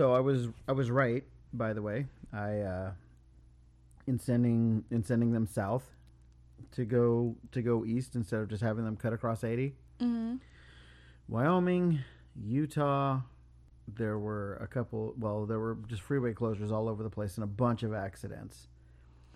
so 0.00 0.14
I 0.14 0.20
was 0.20 0.48
I 0.66 0.72
was 0.72 0.90
right. 0.90 1.24
By 1.52 1.74
the 1.74 1.82
way, 1.82 2.06
I 2.32 2.60
uh, 2.60 2.90
in 4.06 4.18
sending 4.18 4.82
in 4.90 5.04
sending 5.04 5.30
them 5.32 5.46
south 5.46 5.84
to 6.72 6.86
go 6.86 7.36
to 7.52 7.60
go 7.60 7.84
east 7.84 8.14
instead 8.14 8.40
of 8.40 8.48
just 8.48 8.62
having 8.62 8.86
them 8.86 8.96
cut 8.96 9.12
across 9.12 9.44
80. 9.44 9.74
Mm-hmm. 10.00 10.36
Wyoming, 11.28 11.98
Utah, 12.42 13.20
there 13.94 14.18
were 14.18 14.54
a 14.62 14.66
couple. 14.66 15.12
Well, 15.18 15.44
there 15.44 15.58
were 15.58 15.76
just 15.86 16.00
freeway 16.00 16.32
closures 16.32 16.72
all 16.72 16.88
over 16.88 17.02
the 17.02 17.10
place 17.10 17.34
and 17.34 17.44
a 17.44 17.46
bunch 17.46 17.82
of 17.82 17.92
accidents. 17.92 18.68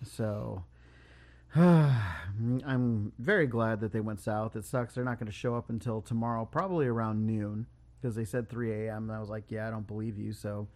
So 0.01 0.63
I'm 1.55 3.13
very 3.19 3.45
glad 3.45 3.81
that 3.81 3.91
they 3.91 3.99
went 3.99 4.19
south. 4.19 4.55
It 4.55 4.65
sucks 4.65 4.95
they're 4.95 5.03
not 5.03 5.19
going 5.19 5.27
to 5.27 5.37
show 5.37 5.55
up 5.55 5.69
until 5.69 6.01
tomorrow, 6.01 6.43
probably 6.43 6.87
around 6.87 7.27
noon, 7.27 7.67
because 8.05 8.15
they 8.15 8.23
said 8.25 8.47
3 8.47 8.71
a.m. 8.85 9.09
And 9.09 9.11
I 9.11 9.19
was 9.19 9.29
like, 9.29 9.45
yeah, 9.49 9.67
I 9.67 9.71
don't 9.71 9.87
believe 9.87 10.19
you. 10.19 10.31
So 10.31 10.67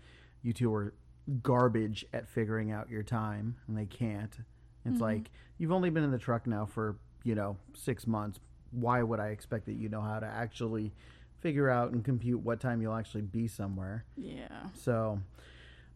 you 0.41 0.51
two 0.51 0.73
are 0.73 0.95
garbage 1.43 2.03
at 2.11 2.27
figuring 2.27 2.71
out 2.71 2.89
your 2.89 3.03
time, 3.03 3.55
and 3.67 3.77
they 3.77 3.85
can't. 3.85 4.35
It's 4.83 4.97
Mhm. 4.97 5.01
like 5.01 5.29
you've 5.59 5.71
only 5.71 5.91
been 5.91 6.03
in 6.03 6.09
the 6.09 6.17
truck 6.17 6.47
now 6.47 6.65
for 6.65 6.97
you 7.23 7.35
know 7.35 7.57
six 7.75 8.07
months. 8.07 8.39
Why 8.71 9.03
would 9.03 9.19
I 9.19 9.27
expect 9.27 9.67
that 9.67 9.73
you 9.75 9.89
know 9.89 10.01
how 10.01 10.19
to 10.19 10.25
actually 10.25 10.91
figure 11.37 11.69
out 11.69 11.91
and 11.91 12.03
compute 12.03 12.41
what 12.41 12.59
time 12.59 12.81
you'll 12.81 12.95
actually 12.95 13.21
be 13.21 13.47
somewhere? 13.47 14.05
Yeah. 14.17 14.69
So, 14.73 15.21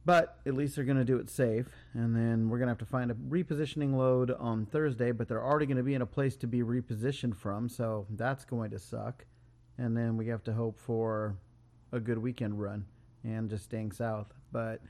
but 0.06 0.38
at 0.46 0.54
least 0.54 0.76
they're 0.76 0.86
going 0.86 0.98
to 0.98 1.04
do 1.04 1.18
it 1.18 1.32
safe. 1.32 1.68
And 1.96 2.16
then 2.16 2.48
we're 2.48 2.60
going 2.60 2.68
to 2.68 2.72
have 2.72 2.78
to 2.78 2.86
find 2.86 3.10
a 3.10 3.16
repositioning 3.16 3.96
load 3.96 4.30
on 4.30 4.68
Thursday, 4.68 5.12
but 5.12 5.28
they're 5.28 5.44
already 5.44 5.66
going 5.66 5.78
to 5.78 5.84
be 5.84 5.96
in 5.96 6.02
a 6.04 6.06
place 6.06 6.36
to 6.38 6.48
be 6.48 6.62
repositioned 6.62 7.36
from. 7.36 7.70
So 7.70 8.06
that's 8.12 8.46
going 8.46 8.70
to 8.72 8.80
suck. 8.80 9.26
And 9.78 9.98
then 9.98 10.18
we 10.18 10.28
have 10.28 10.44
to 10.44 10.54
hope 10.54 10.80
for 10.80 11.36
a 11.92 12.00
good 12.00 12.18
weekend 12.18 12.62
run 12.62 12.86
and 13.24 13.50
just 13.50 13.64
staying 13.66 13.92
south. 13.92 14.28
But 14.52 14.82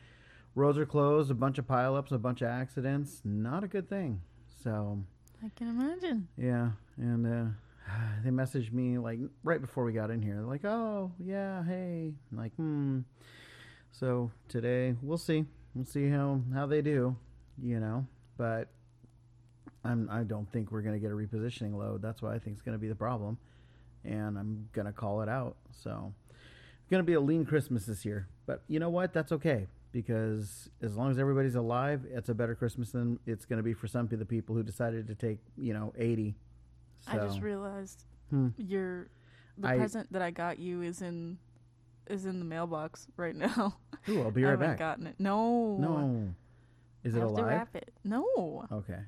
roads 0.55 0.77
are 0.77 0.85
closed, 0.85 1.31
a 1.31 1.35
bunch 1.35 1.57
of 1.57 1.67
pileups, 1.67 2.11
a 2.11 2.17
bunch 2.17 2.41
of 2.41 2.49
accidents. 2.49 3.21
Not 3.23 3.63
a 3.63 3.67
good 3.67 3.89
thing. 3.89 4.21
So, 4.63 5.03
I 5.43 5.49
can 5.55 5.67
imagine. 5.69 6.27
yeah, 6.37 6.71
and 6.97 7.25
uh, 7.27 7.49
they 8.23 8.29
messaged 8.29 8.71
me 8.71 8.97
like 8.97 9.19
right 9.43 9.61
before 9.61 9.83
we 9.83 9.93
got 9.93 10.09
in 10.09 10.21
here. 10.21 10.35
They're 10.35 10.43
like, 10.43 10.65
"Oh, 10.65 11.11
yeah, 11.19 11.63
hey." 11.65 12.13
I'm 12.31 12.37
like, 12.37 12.55
hmm. 12.55 12.99
So 13.91 14.31
today 14.49 14.95
we'll 15.01 15.17
see. 15.17 15.45
We'll 15.75 15.85
see 15.85 16.09
how 16.09 16.41
how 16.53 16.65
they 16.65 16.81
do, 16.81 17.15
you 17.61 17.79
know. 17.79 18.07
But 18.37 18.69
I'm 19.83 20.09
I 20.09 20.23
don't 20.23 20.51
think 20.51 20.71
we're 20.71 20.81
gonna 20.81 20.99
get 20.99 21.11
a 21.11 21.15
repositioning 21.15 21.75
load. 21.77 22.01
That's 22.01 22.21
what 22.21 22.33
I 22.33 22.39
think 22.39 22.55
is 22.55 22.61
gonna 22.61 22.77
be 22.77 22.87
the 22.87 22.95
problem, 22.95 23.37
and 24.05 24.37
I'm 24.37 24.69
gonna 24.73 24.91
call 24.93 25.21
it 25.21 25.29
out. 25.29 25.55
So 25.71 26.13
it's 26.81 26.89
gonna 26.89 27.03
be 27.03 27.13
a 27.13 27.21
lean 27.21 27.45
Christmas 27.45 27.85
this 27.85 28.05
year. 28.05 28.27
But 28.45 28.63
you 28.67 28.79
know 28.79 28.89
what? 28.89 29.13
That's 29.13 29.31
okay 29.31 29.67
because 29.91 30.69
as 30.81 30.95
long 30.97 31.11
as 31.11 31.19
everybody's 31.19 31.55
alive, 31.55 32.05
it's 32.11 32.29
a 32.29 32.33
better 32.33 32.55
Christmas 32.55 32.91
than 32.91 33.19
it's 33.27 33.45
going 33.45 33.57
to 33.57 33.63
be 33.63 33.73
for 33.73 33.87
some 33.87 34.09
of 34.11 34.17
the 34.19 34.25
people 34.25 34.55
who 34.55 34.63
decided 34.63 35.05
to 35.07 35.13
take, 35.15 35.37
you 35.55 35.71
know, 35.71 35.93
80. 35.97 36.35
I 37.07 37.17
just 37.17 37.41
realized 37.41 38.03
Hmm. 38.31 38.49
your 38.57 39.07
the 39.57 39.67
I- 39.67 39.77
present 39.77 40.11
that 40.11 40.21
I 40.23 40.31
got 40.31 40.57
you 40.59 40.81
is 40.81 41.01
in 41.01 41.37
is 42.07 42.25
in 42.25 42.39
the 42.39 42.45
mailbox 42.45 43.07
right 43.17 43.35
now. 43.35 43.75
Ooh, 44.09 44.21
I'll 44.23 44.31
be 44.31 44.43
right 44.43 44.49
I 44.49 44.51
haven't 44.51 44.69
back. 44.71 44.79
gotten 44.79 45.07
it. 45.07 45.15
No. 45.19 45.77
No. 45.77 46.33
Is 47.03 47.15
I 47.15 47.19
it 47.19 47.21
to 47.21 47.27
alive? 47.27 47.45
wrap 47.45 47.75
it. 47.75 47.93
No. 48.03 48.65
Okay. 48.71 48.99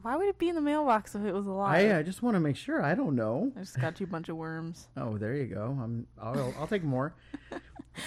Why 0.00 0.16
would 0.16 0.26
it 0.28 0.38
be 0.38 0.48
in 0.48 0.54
the 0.54 0.60
mailbox 0.60 1.14
if 1.14 1.22
it 1.24 1.32
was 1.32 1.46
alive? 1.46 1.90
I, 1.92 1.98
I 1.98 2.02
just 2.02 2.22
want 2.22 2.34
to 2.34 2.40
make 2.40 2.56
sure. 2.56 2.82
I 2.82 2.94
don't 2.94 3.14
know. 3.14 3.52
I 3.56 3.60
just 3.60 3.78
got 3.80 4.00
you 4.00 4.06
a 4.06 4.08
bunch 4.08 4.28
of 4.28 4.36
worms. 4.36 4.88
Oh, 4.96 5.18
there 5.18 5.34
you 5.34 5.46
go. 5.46 5.76
I'm, 5.80 6.06
I'll, 6.20 6.54
I'll 6.58 6.66
take 6.66 6.82
more. 6.82 7.14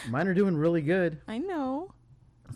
Mine 0.10 0.28
are 0.28 0.34
doing 0.34 0.58
really 0.58 0.82
good. 0.82 1.20
I 1.28 1.38
know. 1.38 1.94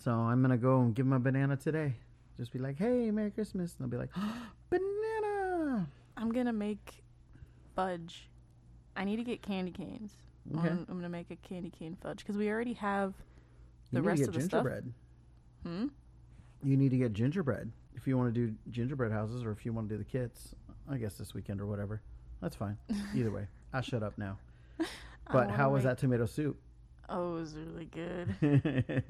So 0.03 0.11
I'm 0.11 0.41
going 0.41 0.51
to 0.51 0.57
go 0.57 0.81
and 0.81 0.93
give 0.95 1.05
them 1.05 1.13
a 1.13 1.19
banana 1.19 1.55
today. 1.55 1.93
Just 2.37 2.51
be 2.51 2.59
like, 2.59 2.77
hey, 2.77 3.11
Merry 3.11 3.31
Christmas. 3.31 3.75
And 3.79 3.91
they'll 3.91 3.91
be 3.91 3.97
like, 3.97 4.13
banana. 4.69 5.87
I'm 6.17 6.31
gonna 6.31 6.53
make 6.53 7.03
fudge. 7.75 8.29
I 8.95 9.03
need 9.05 9.17
to 9.17 9.23
get 9.23 9.41
candy 9.41 9.71
canes. 9.71 10.11
Okay. 10.57 10.67
I'm, 10.67 10.85
I'm 10.89 10.95
gonna 10.95 11.09
make 11.09 11.31
a 11.31 11.35
candy 11.37 11.69
cane 11.69 11.97
fudge 12.01 12.19
because 12.19 12.35
we 12.37 12.49
already 12.49 12.73
have 12.73 13.13
the 13.91 13.97
you 13.97 14.01
need 14.01 14.07
rest 14.07 14.21
to 14.23 14.27
of 14.29 14.33
get 14.33 14.39
the 14.41 14.45
stuff. 14.45 14.63
gingerbread. 14.63 14.93
Hmm. 15.65 15.85
You 16.63 16.77
need 16.77 16.91
to 16.91 16.97
get 16.97 17.13
gingerbread 17.13 17.71
if 17.95 18.07
you 18.07 18.17
want 18.17 18.33
to 18.33 18.47
do 18.47 18.53
gingerbread 18.71 19.11
houses 19.11 19.43
or 19.43 19.51
if 19.51 19.65
you 19.65 19.73
want 19.73 19.89
to 19.89 19.95
do 19.95 19.99
the 19.99 20.09
kits. 20.09 20.55
I 20.91 20.97
guess 20.97 21.15
this 21.15 21.33
weekend 21.35 21.61
or 21.61 21.67
whatever. 21.67 22.01
That's 22.41 22.55
fine. 22.55 22.77
Either 23.15 23.29
way, 23.31 23.47
I'll 23.73 23.81
shut 23.81 24.03
up 24.03 24.17
now. 24.17 24.37
But 25.31 25.49
oh, 25.49 25.51
how 25.51 25.69
was 25.69 25.83
make- 25.83 25.91
that 25.91 25.97
tomato 25.99 26.25
soup? 26.25 26.57
Oh, 27.07 27.37
it 27.37 27.39
was 27.41 27.55
really 27.55 27.85
good. 27.85 29.03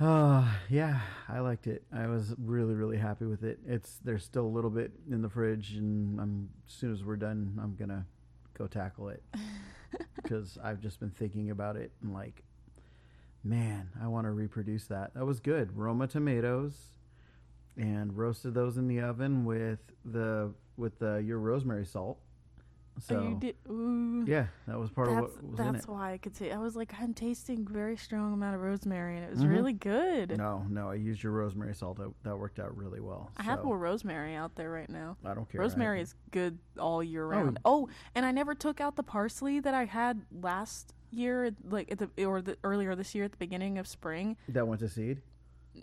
oh 0.00 0.58
yeah, 0.68 1.00
I 1.26 1.40
liked 1.40 1.66
it. 1.66 1.82
I 1.90 2.06
was 2.06 2.34
really 2.38 2.74
really 2.74 2.98
happy 2.98 3.24
with 3.24 3.44
it. 3.44 3.58
It's 3.66 3.98
there's 4.04 4.22
still 4.24 4.44
a 4.44 4.48
little 4.54 4.68
bit 4.68 4.92
in 5.10 5.22
the 5.22 5.28
fridge, 5.30 5.72
and 5.76 6.20
I'm 6.20 6.50
as 6.68 6.74
soon 6.74 6.92
as 6.92 7.02
we're 7.02 7.16
done, 7.16 7.58
I'm 7.62 7.76
gonna 7.76 8.04
go 8.58 8.66
tackle 8.66 9.08
it 9.08 9.22
because 10.16 10.58
I've 10.62 10.80
just 10.80 11.00
been 11.00 11.10
thinking 11.10 11.50
about 11.50 11.76
it 11.76 11.90
and 12.02 12.12
like, 12.12 12.42
man, 13.44 13.88
I 14.02 14.06
want 14.08 14.26
to 14.26 14.30
reproduce 14.30 14.86
that. 14.86 15.14
That 15.14 15.24
was 15.26 15.40
good. 15.40 15.76
Roma 15.76 16.06
tomatoes, 16.06 16.74
and 17.76 18.16
roasted 18.16 18.54
those 18.54 18.76
in 18.76 18.88
the 18.88 19.00
oven 19.00 19.44
with 19.44 19.80
the 20.04 20.52
with 20.76 20.98
the 20.98 21.16
your 21.24 21.38
rosemary 21.38 21.84
salt. 21.86 22.18
So 22.98 23.16
oh, 23.16 23.28
you 23.28 23.34
did. 23.36 23.54
Ooh. 23.70 24.24
yeah, 24.26 24.46
that 24.66 24.78
was 24.78 24.90
part 24.90 25.08
that's 25.08 25.18
of 25.18 25.42
what 25.42 25.50
was 25.52 25.60
in 25.60 25.72
that's 25.72 25.84
it. 25.84 25.90
why 25.90 26.12
I 26.12 26.18
could 26.18 26.36
say 26.36 26.50
I 26.52 26.58
was 26.58 26.76
like 26.76 26.92
I'm 27.00 27.14
tasting 27.14 27.66
very 27.66 27.96
strong 27.96 28.34
amount 28.34 28.56
of 28.56 28.60
rosemary 28.60 29.16
and 29.16 29.24
it 29.24 29.30
was 29.30 29.40
Mhm. 29.42 29.48
really 29.48 29.72
good. 29.72 30.36
No, 30.36 30.66
no, 30.68 30.90
I 30.90 30.94
used 30.96 31.22
your 31.22 31.32
rosemary 31.32 31.74
salt. 31.74 31.96
That, 31.96 32.12
that 32.24 32.36
worked 32.36 32.58
out 32.58 32.76
really 32.76 33.00
well. 33.00 33.30
I 33.38 33.42
have 33.44 33.64
more 33.64 33.78
rosemary 33.78 34.34
out 34.34 34.54
there 34.56 34.70
right 34.70 34.90
now. 34.90 35.16
I 35.24 35.32
don't 35.32 35.48
care. 35.48 35.60
Rosemary 35.62 36.02
is 36.02 36.14
good 36.30 36.58
all 36.78 37.02
year 37.02 37.24
Oh. 37.24 37.28
round. 37.28 37.58
Oh, 37.64 37.88
and 38.14 38.26
I 38.26 38.32
never 38.32 38.54
took 38.54 38.82
out 38.82 38.96
the 38.96 39.02
parsley 39.04 39.60
that 39.60 39.72
I 39.72 39.84
had 39.86 40.22
last 40.30 40.92
year, 41.12 41.50
like 41.68 41.90
at 41.92 41.98
the 41.98 42.26
or 42.26 42.40
the 42.42 42.56
earlier 42.64 42.94
this 42.94 43.14
year 43.14 43.24
at 43.24 43.32
the 43.32 43.38
beginning 43.38 43.78
of 43.78 43.86
spring. 43.86 44.36
that 44.48 44.66
went 44.66 44.80
to 44.80 44.88
seed. 44.88 45.22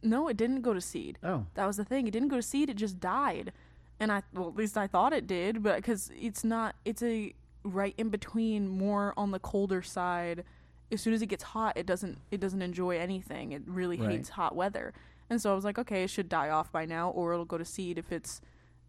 No, 0.03 0.27
it 0.27 0.37
didn't 0.37 0.61
go 0.61 0.73
to 0.73 0.81
seed. 0.81 1.17
Oh, 1.23 1.45
That 1.55 1.65
was 1.65 1.77
the 1.77 1.85
thing. 1.85 2.07
It 2.07 2.11
didn't 2.11 2.27
go 2.29 2.35
to 2.35 2.41
seed. 2.41 2.69
It 2.69 2.75
just 2.75 2.99
died, 2.99 3.53
and 3.99 4.11
I 4.11 4.23
well 4.33 4.49
at 4.49 4.55
least 4.55 4.77
I 4.77 4.87
thought 4.87 5.13
it 5.13 5.27
did, 5.27 5.63
but 5.63 5.77
because 5.77 6.11
it's 6.19 6.43
not. 6.43 6.75
It's 6.85 7.01
a 7.03 7.33
right 7.63 7.93
in 7.97 8.09
between, 8.09 8.67
more 8.69 9.13
on 9.17 9.31
the 9.31 9.39
colder 9.39 9.81
side. 9.81 10.43
As 10.91 11.01
soon 11.01 11.13
as 11.13 11.21
it 11.21 11.25
gets 11.27 11.43
hot, 11.43 11.77
it 11.77 11.85
doesn't. 11.85 12.17
It 12.31 12.39
doesn't 12.39 12.61
enjoy 12.61 12.97
anything. 12.97 13.51
It 13.51 13.61
really 13.65 13.97
Right. 13.97 14.11
hates 14.11 14.29
hot 14.29 14.55
weather, 14.55 14.93
and 15.29 15.41
so 15.41 15.51
I 15.51 15.55
was 15.55 15.65
like, 15.65 15.77
okay, 15.79 16.03
it 16.03 16.09
should 16.09 16.29
die 16.29 16.49
off 16.49 16.71
by 16.71 16.85
now, 16.85 17.09
or 17.09 17.33
it'll 17.33 17.45
go 17.45 17.57
to 17.57 17.65
seed 17.65 17.97
if 17.97 18.11
it's, 18.11 18.39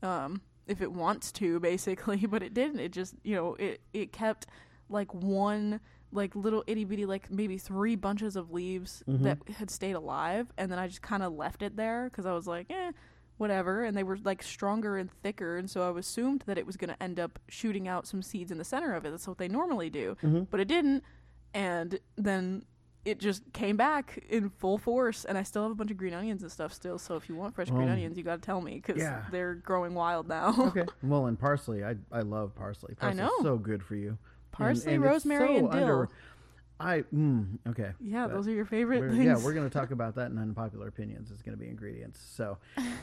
um, 0.02 0.40
if 0.68 0.80
it 0.80 0.92
wants 0.92 1.32
to, 1.32 1.58
basically. 1.70 2.26
But 2.26 2.42
it 2.42 2.54
didn't. 2.54 2.78
It 2.80 2.92
just 2.92 3.14
you 3.24 3.34
know 3.34 3.54
it 3.54 3.80
it 3.92 4.12
kept 4.12 4.46
like 4.88 5.12
one 5.14 5.80
like 6.12 6.34
little 6.34 6.64
itty 6.66 6.84
bitty 6.84 7.04
like 7.06 7.30
maybe 7.30 7.58
three 7.58 7.94
bunches 7.96 8.34
of 8.36 8.50
leaves 8.50 9.02
Mhm. 9.08 9.22
that 9.24 9.38
had 9.56 9.70
stayed 9.70 9.92
alive 9.92 10.46
and 10.56 10.70
then 10.72 10.78
i 10.78 10.86
just 10.86 11.02
kind 11.02 11.22
of 11.22 11.32
left 11.34 11.62
it 11.62 11.76
there 11.76 12.08
because 12.10 12.24
i 12.26 12.32
was 12.32 12.46
like 12.46 12.66
eh 12.70 12.92
whatever 13.36 13.84
and 13.84 13.96
they 13.96 14.02
were 14.02 14.16
like 14.24 14.42
stronger 14.42 14.96
and 14.96 15.10
thicker 15.22 15.56
and 15.58 15.68
so 15.70 15.82
i 15.94 15.98
assumed 15.98 16.42
that 16.46 16.56
it 16.58 16.66
was 16.66 16.76
going 16.76 16.88
to 16.92 17.02
end 17.02 17.20
up 17.20 17.38
shooting 17.48 17.86
out 17.86 18.06
some 18.06 18.22
seeds 18.22 18.50
in 18.50 18.58
the 18.58 18.64
center 18.64 18.94
of 18.94 19.04
it 19.04 19.10
that's 19.10 19.28
what 19.28 19.38
they 19.38 19.48
normally 19.48 19.90
do 19.90 20.16
Mhm. 20.22 20.46
but 20.50 20.60
it 20.60 20.66
didn't 20.68 21.04
and 21.54 21.98
then 22.16 22.64
it 23.04 23.18
just 23.20 23.42
came 23.52 23.76
back 23.76 24.22
in 24.28 24.50
full 24.50 24.76
force 24.76 25.24
and 25.24 25.38
i 25.38 25.42
still 25.42 25.62
have 25.62 25.70
a 25.70 25.74
bunch 25.74 25.90
of 25.90 25.96
green 25.96 26.14
onions 26.14 26.42
and 26.42 26.50
stuff 26.50 26.72
still 26.72 26.98
so 26.98 27.16
if 27.16 27.28
you 27.28 27.34
want 27.36 27.54
fresh 27.54 27.70
green 27.70 27.84
Um, 27.88 27.90
onions 27.94 28.18
you 28.18 28.24
got 28.24 28.36
to 28.36 28.46
tell 28.46 28.60
me 28.60 28.74
because 28.84 29.00
yeah. 29.00 29.24
they're 29.30 29.54
growing 29.54 29.94
wild 29.94 30.26
now 30.28 30.54
okay. 30.58 30.84
well, 31.02 31.26
and 31.26 31.38
parsley. 31.38 31.84
I 31.84 31.96
I 32.12 32.20
love 32.20 32.54
parsley. 32.54 32.96
I 33.00 33.12
know. 33.12 33.30
so 33.42 33.56
good 33.56 33.82
for 33.82 33.94
you. 33.94 34.18
And- 34.50 34.52
parsley 34.52 34.94
and 34.94 35.04
it's 35.04 35.10
rosemary 35.12 35.46
so 35.46 35.56
and 35.56 35.70
dill 35.72 35.82
under- 35.82 36.08
I 36.80 37.00
mm, 37.12 37.58
okay. 37.68 37.90
yeah 38.00 38.26
but 38.28 38.34
those 38.34 38.46
are 38.46 38.52
your 38.52 38.64
favorite 38.64 39.10
things 39.10 39.24
yeah, 39.24 39.36
we're 39.36 39.52
going 39.52 39.68
to 39.68 39.72
talk 39.78 39.90
about 39.90 40.14
that 40.14 40.30
in 40.30 40.38
unpopular 40.38 40.86
opinions. 40.86 41.30
It's 41.32 41.42
going 41.42 41.56
to 41.56 41.60
be 41.60 41.68
ingredients. 41.68 42.20
So, 42.36 42.58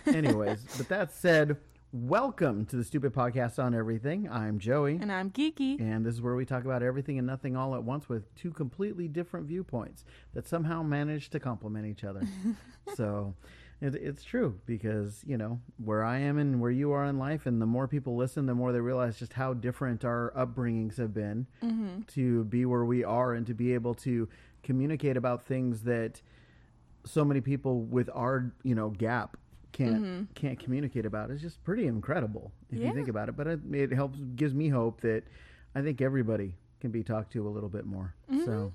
anyways, 0.07 0.65
but 0.77 0.87
that 0.87 1.11
said, 1.11 1.57
welcome 1.91 2.65
to 2.67 2.77
the 2.77 2.85
Stupid 2.85 3.13
Podcast 3.13 3.61
on 3.61 3.75
Everything. 3.75 4.29
I'm 4.29 4.59
Joey. 4.59 4.97
and 5.01 5.11
i'm 5.11 5.29
geeky 5.29 5.77
And 5.79 6.05
this 6.05 6.13
is 6.15 6.21
where 6.21 6.35
we 6.35 6.45
talk 6.45 6.63
about 6.63 6.83
everything 6.83 7.17
and 7.17 7.27
nothing 7.27 7.57
all 7.57 7.75
at 7.75 7.83
once 7.83 8.07
with 8.07 8.33
two 8.35 8.51
completely 8.51 9.09
different 9.09 9.45
viewpoints 9.45 10.05
that 10.33 10.47
somehow 10.47 10.81
manage 10.81 11.29
to 11.31 11.39
complement 11.41 11.85
each 11.85 12.05
other. 12.05 12.21
so 12.95 13.33
it, 13.81 13.95
it's 13.95 14.23
true 14.23 14.59
because, 14.65 15.21
you 15.25 15.37
know, 15.37 15.59
where 15.83 16.03
I 16.03 16.19
am 16.19 16.37
and 16.37 16.59
where 16.61 16.71
you 16.71 16.91
are 16.91 17.05
in 17.05 17.17
life, 17.17 17.45
and 17.45 17.61
the 17.61 17.65
more 17.65 17.87
people 17.87 18.15
listen, 18.15 18.45
the 18.45 18.55
more 18.55 18.71
they 18.71 18.79
realize 18.79 19.19
just 19.19 19.33
how 19.33 19.53
different 19.53 20.05
our 20.05 20.31
upbringings 20.35 20.97
have 20.97 21.13
been 21.13 21.45
mm-hmm. 21.63 22.01
to 22.07 22.43
be 22.45 22.65
where 22.65 22.85
we 22.85 23.03
are 23.03 23.33
and 23.33 23.45
to 23.47 23.53
be 23.53 23.73
able 23.73 23.93
to 23.95 24.27
communicate 24.63 25.17
about 25.17 25.45
things 25.45 25.81
that 25.83 26.21
so 27.05 27.23
many 27.23 27.41
people 27.41 27.81
with 27.81 28.09
our, 28.13 28.51
you 28.63 28.73
know, 28.75 28.89
gap 28.89 29.37
can't 29.73 30.01
Mhm. 30.03 30.27
can't 30.35 30.57
communicate 30.57 31.05
about 31.05 31.29
is 31.29 31.41
just 31.41 31.61
pretty 31.65 31.85
incredible 31.85 32.51
if 32.71 32.79
Yeah. 32.79 32.87
you 32.87 32.93
think 32.93 33.09
about 33.09 33.27
it. 33.27 33.35
But 33.35 33.45
it, 33.47 33.59
it 33.73 33.91
helps 33.91 34.17
gives 34.35 34.53
me 34.53 34.69
hope 34.69 35.01
that 35.01 35.23
I 35.75 35.81
think 35.81 36.01
everybody 36.01 36.55
can 36.79 36.91
be 36.91 37.03
talked 37.03 37.33
to 37.33 37.45
a 37.45 37.49
little 37.49 37.67
bit 37.69 37.85
more. 37.85 38.13
So, 38.45 38.71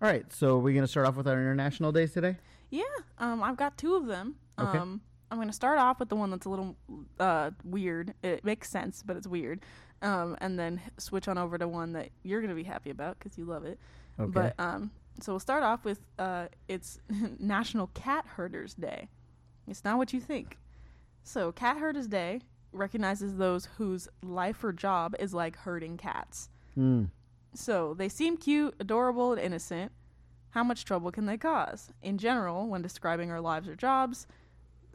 All 0.00 0.08
right, 0.08 0.32
so 0.32 0.58
we're 0.58 0.72
going 0.72 0.84
to 0.84 0.88
start 0.88 1.06
off 1.06 1.16
with 1.16 1.26
our 1.28 1.38
international 1.38 1.92
days 1.92 2.12
today. 2.12 2.38
Yeah, 2.72 2.82
um, 3.18 3.42
I've 3.42 3.58
got 3.58 3.76
two 3.76 3.96
of 3.96 4.06
them. 4.06 4.36
Okay. 4.58 4.78
Um, 4.78 5.02
I'm 5.30 5.36
going 5.36 5.48
to 5.48 5.54
start 5.54 5.78
off 5.78 6.00
with 6.00 6.08
the 6.08 6.16
one 6.16 6.30
that's 6.30 6.46
a 6.46 6.48
little 6.48 6.74
uh, 7.20 7.50
weird. 7.64 8.14
It 8.22 8.44
makes 8.44 8.70
sense, 8.70 9.02
but 9.04 9.14
it's 9.14 9.26
weird. 9.26 9.60
Um, 10.00 10.36
and 10.40 10.58
then 10.58 10.80
switch 10.96 11.28
on 11.28 11.36
over 11.36 11.58
to 11.58 11.68
one 11.68 11.92
that 11.92 12.08
you're 12.22 12.40
going 12.40 12.48
to 12.48 12.56
be 12.56 12.64
happy 12.64 12.88
about 12.88 13.18
because 13.18 13.36
you 13.36 13.44
love 13.44 13.66
it. 13.66 13.78
Okay. 14.18 14.30
But 14.32 14.54
um, 14.58 14.90
so 15.20 15.32
we'll 15.32 15.40
start 15.40 15.62
off 15.62 15.84
with 15.84 16.00
uh, 16.18 16.46
it's 16.66 16.98
National 17.38 17.88
Cat 17.88 18.24
Herders 18.26 18.72
Day. 18.72 19.08
It's 19.68 19.84
not 19.84 19.98
what 19.98 20.14
you 20.14 20.20
think. 20.20 20.56
So 21.24 21.52
Cat 21.52 21.76
Herders 21.76 22.06
Day 22.06 22.40
recognizes 22.72 23.36
those 23.36 23.68
whose 23.76 24.08
life 24.22 24.64
or 24.64 24.72
job 24.72 25.14
is 25.18 25.34
like 25.34 25.56
herding 25.56 25.98
cats. 25.98 26.48
Mm. 26.76 27.10
So 27.54 27.94
they 27.94 28.08
seem 28.08 28.38
cute, 28.38 28.74
adorable, 28.80 29.32
and 29.32 29.40
innocent. 29.40 29.92
How 30.52 30.62
much 30.62 30.84
trouble 30.84 31.10
can 31.10 31.26
they 31.26 31.38
cause? 31.38 31.90
In 32.02 32.18
general, 32.18 32.68
when 32.68 32.82
describing 32.82 33.30
our 33.30 33.40
lives 33.40 33.68
or 33.68 33.74
jobs, 33.74 34.26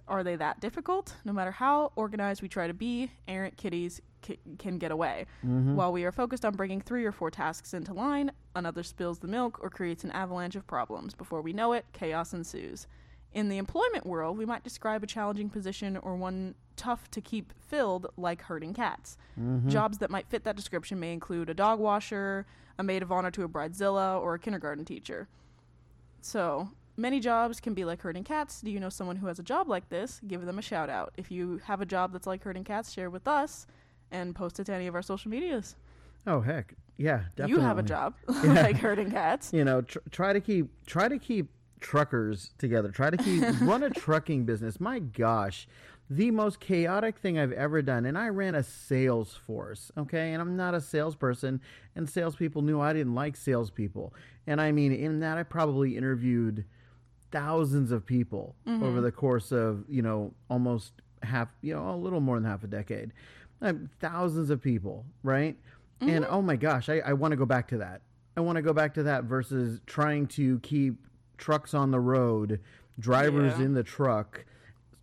are 0.08 0.24
they 0.24 0.36
that 0.36 0.60
difficult? 0.60 1.16
No 1.26 1.34
matter 1.34 1.52
how 1.52 1.92
organized 1.96 2.42
we 2.44 2.48
try 2.48 2.68
to 2.68 2.74
be, 2.76 3.12
errant 3.28 3.58
kitties 3.58 4.00
c- 4.26 4.40
can 4.60 4.78
get 4.78 4.92
away. 4.92 5.26
Mm-hmm. 5.46 5.76
While 5.76 5.92
we 5.92 6.06
are 6.06 6.12
focused 6.12 6.46
on 6.46 6.56
bringing 6.56 6.80
three 6.80 7.06
or 7.06 7.12
four 7.12 7.32
tasks 7.32 7.74
into 7.74 7.94
line, 7.94 8.32
another 8.56 8.84
spills 8.84 9.18
the 9.18 9.28
milk 9.28 9.58
or 9.62 9.72
creates 9.72 10.04
an 10.04 10.12
avalanche 10.12 10.56
of 10.56 10.68
problems. 10.68 11.16
Before 11.16 11.42
we 11.42 11.54
know 11.54 11.74
it, 11.74 11.86
chaos 11.92 12.34
ensues. 12.34 12.86
In 13.34 13.50
the 13.50 13.58
employment 13.58 14.06
world, 14.06 14.38
we 14.38 14.46
might 14.46 14.64
describe 14.64 15.04
a 15.04 15.08
challenging 15.08 15.50
position 15.50 15.98
or 15.98 16.16
one 16.16 16.54
tough 16.76 17.10
to 17.12 17.20
keep 17.20 17.52
filled, 17.60 18.08
like 18.16 18.44
herding 18.44 18.76
cats. 18.76 19.18
Mm-hmm. 19.40 19.70
Jobs 19.70 19.98
that 19.98 20.12
might 20.12 20.28
fit 20.28 20.44
that 20.44 20.56
description 20.56 21.00
may 21.00 21.14
include 21.14 21.50
a 21.50 21.54
dog 21.56 21.80
washer, 21.80 22.46
a 22.78 22.84
maid 22.84 23.02
of 23.02 23.12
honor 23.12 23.32
to 23.32 23.44
a 23.44 23.50
bridezilla, 23.50 24.22
or 24.22 24.36
a 24.36 24.40
kindergarten 24.40 24.86
teacher. 24.86 25.28
So, 26.22 26.70
many 26.98 27.20
jobs 27.20 27.60
can 27.60 27.74
be 27.74 27.86
like 27.86 28.02
herding 28.02 28.24
cats. 28.24 28.62
Do 28.62 28.72
you 28.72 28.80
know 28.80 28.90
someone 28.90 29.16
who 29.18 29.28
has 29.28 29.40
a 29.40 29.44
job 29.44 29.68
like 29.70 29.90
this? 29.90 30.20
Give 30.28 30.46
them 30.46 30.60
a 30.60 30.62
shout 30.62 30.90
out. 30.90 31.14
If 31.18 31.32
you 31.32 31.60
have 31.66 31.82
a 31.82 31.86
job 31.86 32.12
that's 32.12 32.28
like 32.28 32.44
herding 32.44 32.64
cats, 32.64 32.92
share 32.92 33.10
with 33.10 33.28
us 33.28 33.68
and 34.12 34.36
post 34.36 34.60
it 34.60 34.66
to 34.66 34.74
any 34.74 34.88
of 34.88 34.96
our 34.96 35.02
social 35.02 35.30
medias. 35.30 35.76
Oh 36.26 36.42
heck, 36.42 36.74
yeah, 36.98 37.24
definitely. 37.36 37.62
You 37.62 37.68
have 37.68 37.78
a 37.78 37.84
job 37.84 38.16
Yeah. 38.44 38.54
like 38.64 38.78
herding 38.78 39.12
cats. 39.12 39.52
You 39.54 39.64
know, 39.64 39.82
tr- 39.82 40.00
try 40.12 40.34
to 40.34 40.42
keep 40.42 40.68
try 40.86 41.08
to 41.08 41.18
keep 41.18 41.50
truckers 41.80 42.52
together. 42.58 42.90
Try 42.90 43.10
to 43.10 43.18
keep 43.18 43.44
run 43.62 43.84
a 43.84 43.90
trucking 43.90 44.46
business. 44.46 44.80
My 44.80 45.00
gosh, 45.00 45.68
the 46.10 46.32
most 46.32 46.60
chaotic 46.60 47.18
thing 47.18 47.38
I've 47.38 47.52
ever 47.52 47.82
done. 47.82 48.06
And 48.06 48.18
I 48.18 48.30
ran 48.30 48.56
a 48.56 48.64
sales 48.64 49.34
force. 49.34 49.92
Okay, 49.98 50.34
and 50.34 50.42
I'm 50.42 50.56
not 50.56 50.74
a 50.74 50.82
salesperson. 50.82 51.62
And 51.96 52.10
salespeople 52.10 52.62
knew 52.62 52.80
I 52.80 52.94
didn't 52.94 53.16
like 53.16 53.36
salespeople. 53.36 54.14
And 54.46 54.62
I 54.62 54.72
mean, 54.72 54.92
in 54.94 55.20
that, 55.20 55.38
I 55.38 55.44
probably 55.44 55.98
interviewed 55.98 56.66
thousands 57.32 57.92
of 57.92 58.06
people 58.06 58.56
over 58.84 59.02
the 59.02 59.12
course 59.12 59.52
of 59.52 59.84
you 59.90 60.02
know 60.02 60.34
almost 60.50 60.94
half 61.24 61.50
you 61.62 61.74
know 61.74 61.90
a 61.90 61.96
little 61.96 62.22
more 62.22 62.38
than 62.40 62.50
half 62.50 62.64
a 62.64 62.68
decade 62.68 63.12
um, 63.62 63.90
thousands 64.00 64.50
of 64.50 64.62
people 64.62 65.06
right 65.24 65.58
and 66.00 66.26
oh 66.30 66.42
my 66.42 66.56
gosh 66.56 66.88
i, 66.90 67.00
I 67.00 67.14
want 67.14 67.34
to 67.34 67.36
go 67.36 67.46
back 67.46 67.68
to 67.70 67.78
that 67.80 68.02
i 68.38 68.40
want 68.40 68.56
to 68.56 68.62
go 68.62 68.72
back 68.72 68.94
to 68.94 69.04
that 69.04 69.26
versus 69.26 69.82
trying 69.86 70.28
to 70.28 70.60
keep 70.60 70.96
trucks 71.38 71.74
on 71.74 71.92
the 71.92 72.00
road 72.00 72.60
drivers 73.00 73.58
Yeah. 73.60 73.66
in 73.66 73.74
the 73.74 73.84
truck 73.84 74.46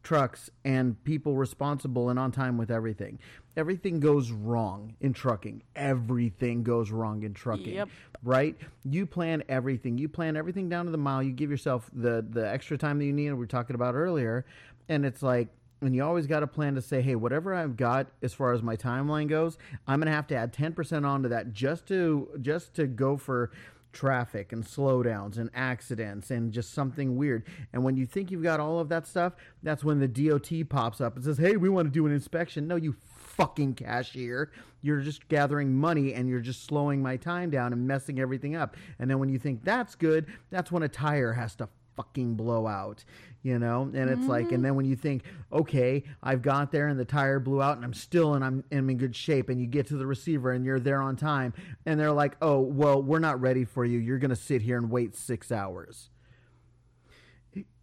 trucks 0.02 0.50
and 0.64 1.02
people 1.04 1.34
responsible 1.36 2.10
and 2.10 2.18
on 2.18 2.30
time 2.30 2.58
with 2.58 2.70
everything 2.70 3.18
everything 3.56 4.00
goes 4.00 4.30
wrong 4.32 4.94
in 5.00 5.12
trucking 5.14 5.62
everything 5.76 6.62
goes 6.62 6.90
wrong 6.90 7.22
in 7.22 7.32
trucking 7.32 7.74
Yep. 7.74 7.88
right? 8.22 8.56
You 8.84 9.06
plan 9.06 9.42
everything. 9.48 9.96
You 9.98 10.08
plan 10.08 10.36
everything 10.36 10.68
down 10.68 10.86
to 10.86 10.90
the 10.90 10.98
mile. 10.98 11.22
You 11.22 11.30
give 11.32 11.50
yourself 11.50 11.88
the 11.94 12.24
the 12.28 12.46
extra 12.48 12.76
time 12.76 12.98
that 12.98 13.04
you 13.04 13.12
need. 13.12 13.28
We 13.30 13.34
were 13.38 13.46
talking 13.46 13.74
about 13.74 13.94
earlier, 13.94 14.44
and 14.88 15.04
it's 15.06 15.22
like. 15.22 15.48
And 15.80 15.94
you 15.94 16.02
always 16.02 16.26
got 16.26 16.42
a 16.42 16.46
plan 16.46 16.76
to 16.76 16.80
say, 16.80 17.02
hey, 17.02 17.14
whatever 17.14 17.52
I've 17.52 17.76
got 17.76 18.06
as 18.22 18.32
far 18.32 18.54
as 18.54 18.62
my 18.62 18.74
timeline 18.74 19.28
goes, 19.28 19.58
I'm 19.86 20.00
gonna 20.00 20.12
have 20.12 20.26
to 20.28 20.36
add 20.36 20.50
10% 20.54 21.04
onto 21.04 21.28
that 21.28 21.52
just 21.52 21.86
to 21.88 22.28
just 22.40 22.72
to 22.76 22.86
go 22.86 23.18
for 23.18 23.50
traffic 23.94 24.52
and 24.52 24.64
slowdowns 24.64 25.38
and 25.38 25.48
accidents 25.54 26.30
and 26.30 26.52
just 26.52 26.74
something 26.74 27.16
weird. 27.16 27.44
And 27.72 27.82
when 27.82 27.96
you 27.96 28.04
think 28.04 28.30
you've 28.30 28.42
got 28.42 28.60
all 28.60 28.78
of 28.80 28.88
that 28.90 29.06
stuff, 29.06 29.34
that's 29.62 29.82
when 29.82 30.00
the 30.00 30.08
DOT 30.08 30.68
pops 30.68 31.00
up 31.00 31.16
and 31.16 31.24
says, 31.24 31.38
"Hey, 31.38 31.56
we 31.56 31.68
want 31.68 31.86
to 31.86 31.92
do 31.92 32.06
an 32.06 32.12
inspection." 32.12 32.68
No, 32.68 32.76
you 32.76 32.96
fucking 33.04 33.74
cashier. 33.74 34.50
You're 34.82 35.00
just 35.00 35.28
gathering 35.28 35.74
money 35.74 36.12
and 36.12 36.28
you're 36.28 36.40
just 36.40 36.64
slowing 36.64 37.02
my 37.02 37.16
time 37.16 37.50
down 37.50 37.72
and 37.72 37.86
messing 37.86 38.20
everything 38.20 38.54
up. 38.54 38.76
And 38.98 39.10
then 39.10 39.18
when 39.18 39.28
you 39.28 39.38
think 39.38 39.64
that's 39.64 39.94
good, 39.94 40.26
that's 40.50 40.70
when 40.70 40.82
a 40.82 40.88
tire 40.88 41.32
has 41.32 41.54
to 41.56 41.68
fucking 41.96 42.34
blowout, 42.34 43.04
you 43.42 43.58
know? 43.58 43.90
And 43.94 44.10
it's 44.10 44.26
like, 44.26 44.52
and 44.52 44.60
mm. 44.60 44.62
then 44.62 44.74
when 44.74 44.86
you 44.86 44.96
think, 44.96 45.24
okay, 45.52 46.04
I've 46.22 46.42
got 46.42 46.72
there 46.72 46.88
and 46.88 46.98
the 46.98 47.04
tire 47.04 47.40
blew 47.40 47.62
out 47.62 47.76
and 47.76 47.84
I'm 47.84 47.94
still 47.94 48.34
and 48.34 48.44
I'm, 48.44 48.64
I'm 48.72 48.90
in 48.90 48.98
good 48.98 49.16
shape, 49.16 49.48
and 49.48 49.60
you 49.60 49.66
get 49.66 49.86
to 49.88 49.96
the 49.96 50.06
receiver 50.06 50.52
and 50.52 50.64
you're 50.64 50.80
there 50.80 51.00
on 51.00 51.16
time, 51.16 51.54
and 51.86 51.98
they're 51.98 52.12
like, 52.12 52.36
oh, 52.42 52.60
well, 52.60 53.02
we're 53.02 53.18
not 53.18 53.40
ready 53.40 53.64
for 53.64 53.84
you. 53.84 53.98
You're 53.98 54.18
going 54.18 54.30
to 54.30 54.36
sit 54.36 54.62
here 54.62 54.76
and 54.76 54.90
wait 54.90 55.14
six 55.14 55.50
hours. 55.52 56.10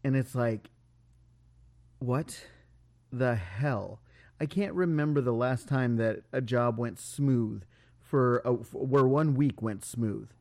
And 0.03 0.15
it's 0.15 0.33
like, 0.33 0.69
what 1.99 2.43
the 3.11 3.35
hell? 3.35 4.01
I 4.39 4.47
can't 4.47 4.73
remember 4.73 5.21
the 5.21 5.33
last 5.33 5.67
time 5.67 5.97
that 5.97 6.23
a 6.33 6.41
job 6.41 6.79
went 6.79 6.99
smooth 6.99 7.63
for 7.99 8.41
a, 8.43 8.53
where 8.53 9.05
one 9.05 9.35
week 9.35 9.61
went 9.61 9.85
smooth 9.85 10.31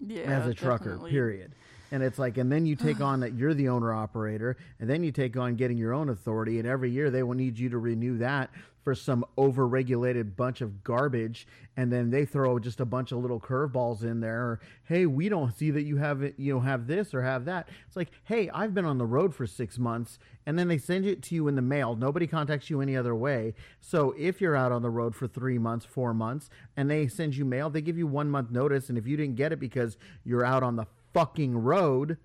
Yeah, 0.00 0.22
as 0.22 0.46
a 0.46 0.54
trucker, 0.54 0.84
definitely. 0.84 1.10
period. 1.10 1.54
And 1.90 2.02
it's 2.02 2.18
like, 2.18 2.36
and 2.36 2.52
then 2.52 2.66
you 2.66 2.76
take 2.76 3.00
on 3.00 3.20
that 3.20 3.34
you're 3.34 3.54
the 3.54 3.68
owner 3.68 3.92
operator, 3.92 4.56
and 4.78 4.88
then 4.88 5.02
you 5.02 5.10
take 5.10 5.36
on 5.36 5.56
getting 5.56 5.78
your 5.78 5.94
own 5.94 6.08
authority, 6.10 6.58
and 6.58 6.68
every 6.68 6.90
year 6.90 7.10
they 7.10 7.22
will 7.22 7.34
need 7.34 7.58
you 7.58 7.68
to 7.70 7.78
renew 7.78 8.18
that 8.18 8.50
for 8.84 8.94
some 8.94 9.24
overregulated 9.36 10.34
bunch 10.34 10.60
of 10.62 10.82
garbage, 10.82 11.46
and 11.76 11.92
then 11.92 12.10
they 12.10 12.24
throw 12.24 12.58
just 12.58 12.80
a 12.80 12.86
bunch 12.86 13.12
of 13.12 13.18
little 13.18 13.40
curveballs 13.40 14.02
in 14.02 14.20
there. 14.20 14.40
Or, 14.40 14.60
hey, 14.84 15.04
we 15.04 15.28
don't 15.28 15.54
see 15.54 15.70
that 15.72 15.82
you 15.82 15.98
have 15.98 16.22
it, 16.22 16.34
you 16.38 16.54
know, 16.54 16.60
have 16.60 16.86
this 16.86 17.12
or 17.12 17.20
have 17.22 17.44
that. 17.46 17.68
It's 17.86 17.96
like, 17.96 18.10
hey, 18.24 18.48
I've 18.48 18.74
been 18.74 18.86
on 18.86 18.96
the 18.96 19.04
road 19.04 19.34
for 19.34 19.46
six 19.46 19.78
months, 19.78 20.18
and 20.46 20.58
then 20.58 20.68
they 20.68 20.78
send 20.78 21.04
it 21.04 21.22
to 21.24 21.34
you 21.34 21.48
in 21.48 21.54
the 21.54 21.62
mail. 21.62 21.96
Nobody 21.96 22.26
contacts 22.26 22.70
you 22.70 22.80
any 22.80 22.96
other 22.96 23.14
way. 23.14 23.52
So 23.80 24.14
if 24.16 24.40
you're 24.40 24.56
out 24.56 24.72
on 24.72 24.80
the 24.80 24.90
road 24.90 25.14
for 25.14 25.26
three 25.26 25.58
months, 25.58 25.84
four 25.84 26.14
months, 26.14 26.48
and 26.74 26.90
they 26.90 27.08
send 27.08 27.36
you 27.36 27.44
mail, 27.44 27.68
they 27.68 27.82
give 27.82 27.98
you 27.98 28.06
one 28.06 28.30
month 28.30 28.50
notice, 28.50 28.88
and 28.88 28.96
if 28.96 29.06
you 29.06 29.18
didn't 29.18 29.36
get 29.36 29.52
it 29.52 29.60
because 29.60 29.98
you're 30.24 30.46
out 30.46 30.62
on 30.62 30.76
the 30.76 30.86
fucking 31.12 31.56
road, 31.56 32.18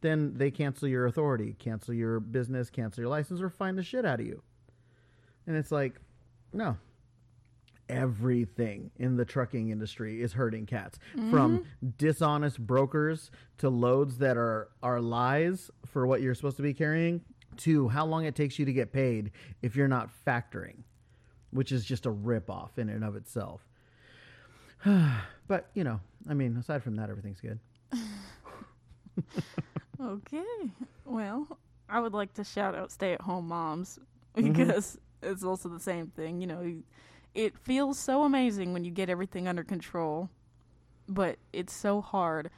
then 0.00 0.34
they 0.36 0.50
cancel 0.50 0.88
your 0.88 1.06
authority, 1.06 1.56
cancel 1.58 1.94
your 1.94 2.20
business, 2.20 2.70
cancel 2.70 3.02
your 3.02 3.10
license, 3.10 3.40
or 3.40 3.50
fine 3.50 3.76
the 3.76 3.82
shit 3.82 4.04
out 4.04 4.20
of 4.20 4.26
you. 4.26 4.42
And 5.46 5.56
it's 5.56 5.72
like, 5.72 6.00
no. 6.52 6.76
Everything 7.88 8.90
in 8.96 9.16
the 9.16 9.24
trucking 9.24 9.70
industry 9.70 10.20
is 10.20 10.32
hurting 10.32 10.66
cats. 10.66 10.98
Mm-hmm. 11.16 11.30
From 11.30 11.64
dishonest 11.98 12.58
brokers 12.58 13.30
to 13.58 13.68
loads 13.68 14.18
that 14.18 14.36
are, 14.36 14.68
are 14.82 15.00
lies 15.00 15.70
for 15.86 16.06
what 16.06 16.20
you're 16.20 16.34
supposed 16.34 16.56
to 16.56 16.62
be 16.62 16.74
carrying 16.74 17.20
to 17.58 17.88
how 17.88 18.04
long 18.04 18.24
it 18.24 18.34
takes 18.34 18.58
you 18.58 18.64
to 18.64 18.72
get 18.72 18.92
paid 18.92 19.30
if 19.62 19.76
you're 19.76 19.88
not 19.88 20.10
factoring, 20.26 20.82
which 21.50 21.72
is 21.72 21.84
just 21.84 22.06
a 22.06 22.10
ripoff 22.10 22.76
in 22.76 22.88
and 22.88 23.04
of 23.04 23.14
itself. 23.16 23.66
but, 24.84 25.70
you 25.74 25.84
know, 25.84 26.00
I 26.28 26.34
mean, 26.34 26.56
aside 26.56 26.82
from 26.82 26.96
that, 26.96 27.08
everything's 27.08 27.40
good. 27.40 27.60
Okay. 30.00 30.44
Well, 31.04 31.58
I 31.88 32.00
would 32.00 32.12
like 32.12 32.34
to 32.34 32.44
shout 32.44 32.74
out 32.74 32.90
stay 32.92 33.12
at 33.14 33.22
home 33.22 33.48
moms 33.48 33.98
Mm-hmm. 34.36 34.52
because 34.52 34.98
it's 35.22 35.42
also 35.42 35.70
the 35.70 35.80
same 35.80 36.08
thing. 36.08 36.42
You 36.42 36.46
know, 36.46 36.74
it 37.34 37.56
feels 37.56 37.98
so 37.98 38.24
amazing 38.24 38.74
when 38.74 38.84
you 38.84 38.90
get 38.90 39.08
everything 39.08 39.48
under 39.48 39.64
control, 39.64 40.28
but 41.08 41.38
it's 41.54 41.72
so 41.72 42.02
hard, 42.02 42.50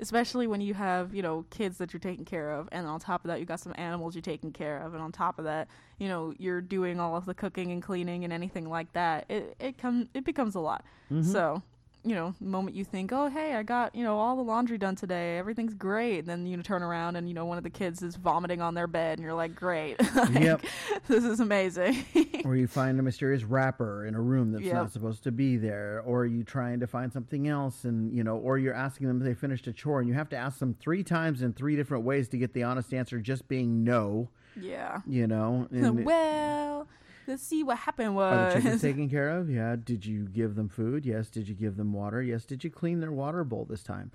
especially 0.00 0.46
when 0.46 0.62
you 0.62 0.72
have, 0.72 1.14
you 1.14 1.20
know, 1.20 1.44
kids 1.50 1.76
that 1.76 1.92
you're 1.92 2.00
taking 2.00 2.24
care 2.24 2.52
of. 2.52 2.70
And 2.72 2.86
on 2.86 2.98
top 3.00 3.22
of 3.22 3.28
that, 3.28 3.38
you 3.38 3.44
got 3.44 3.60
some 3.60 3.74
animals 3.76 4.14
you're 4.14 4.22
taking 4.22 4.50
care 4.50 4.78
of. 4.78 4.94
And 4.94 5.02
on 5.02 5.12
top 5.12 5.38
of 5.38 5.44
that, 5.44 5.68
you 5.98 6.08
know, 6.08 6.32
you're 6.38 6.62
doing 6.62 6.98
all 7.00 7.14
of 7.16 7.26
the 7.26 7.34
cooking 7.34 7.70
and 7.70 7.82
cleaning 7.82 8.24
and 8.24 8.32
anything 8.32 8.70
like 8.70 8.90
that. 8.94 9.26
It, 9.28 9.54
it, 9.60 9.76
come, 9.76 10.08
it 10.14 10.24
becomes 10.24 10.54
a 10.54 10.60
lot. 10.60 10.86
Mm-hmm. 11.12 11.30
So, 11.30 11.62
you 12.06 12.14
know, 12.14 12.34
moment 12.40 12.76
you 12.76 12.84
think, 12.84 13.12
oh, 13.12 13.28
hey, 13.28 13.54
I 13.54 13.64
got, 13.64 13.94
you 13.94 14.04
know, 14.04 14.16
all 14.16 14.36
the 14.36 14.42
laundry 14.42 14.78
done 14.78 14.94
today, 14.94 15.38
everything's 15.38 15.74
great. 15.74 16.20
And 16.20 16.28
then 16.28 16.46
you 16.46 16.62
turn 16.62 16.82
around 16.82 17.16
and, 17.16 17.28
you 17.28 17.34
know, 17.34 17.44
one 17.44 17.58
of 17.58 17.64
the 17.64 17.70
kids 17.70 18.00
is 18.00 18.14
vomiting 18.14 18.60
on 18.60 18.74
their 18.74 18.86
bed 18.86 19.18
and 19.18 19.24
you're 19.24 19.34
like, 19.34 19.54
great. 19.54 19.96
Like, 20.14 20.34
Yep. 20.34 20.64
This 21.08 21.24
is 21.24 21.40
amazing. 21.40 22.04
or 22.44 22.56
you 22.56 22.66
find 22.66 22.98
a 22.98 23.02
mysterious 23.02 23.42
wrapper 23.42 24.06
in 24.06 24.14
a 24.14 24.20
room 24.20 24.52
that's 24.52 24.64
Yep. 24.64 24.74
not 24.74 24.92
supposed 24.92 25.24
to 25.24 25.32
be 25.32 25.56
there 25.56 26.02
or 26.06 26.24
you 26.24 26.44
trying 26.44 26.80
to 26.80 26.86
find 26.86 27.12
something 27.12 27.48
else 27.48 27.84
and 27.84 28.14
you 28.16 28.22
know 28.24 28.36
or 28.36 28.56
you're 28.58 28.74
asking 28.74 29.08
them 29.08 29.18
if 29.20 29.24
they 29.24 29.34
finished 29.34 29.66
a 29.66 29.72
chore 29.72 30.00
and 30.00 30.08
you 30.08 30.14
have 30.14 30.28
to 30.30 30.36
ask 30.36 30.58
them 30.58 30.74
three 30.80 31.02
times 31.02 31.42
in 31.42 31.52
three 31.52 31.76
different 31.76 32.04
ways 32.04 32.28
to 32.28 32.38
get 32.38 32.54
the 32.54 32.62
honest 32.62 32.94
answer 32.94 33.18
just 33.18 33.46
being 33.48 33.84
no 33.84 34.28
yeah. 34.60 35.00
you 35.06 35.26
know 35.26 35.66
well, 35.72 36.88
Let's 37.26 37.42
see 37.42 37.62
what 37.62 37.78
happened 37.78 38.14
was. 38.14 38.32
Are 38.32 38.54
the 38.54 38.62
chickens 38.62 38.82
taken 38.82 39.10
care 39.10 39.30
of? 39.30 39.50
Yeah. 39.56 39.76
Did 39.82 40.04
you 40.06 40.26
give 40.28 40.54
them 40.54 40.68
food? 40.68 41.04
Yes. 41.04 41.28
Did 41.28 41.48
you 41.48 41.54
give 41.54 41.76
them 41.76 41.92
water? 41.92 42.22
Yes. 42.22 42.44
Did 42.44 42.62
you 42.64 42.70
clean 42.70 43.00
their 43.00 43.12
water 43.12 43.44
bowl 43.44 43.64
this 43.64 43.82
time? 43.82 44.10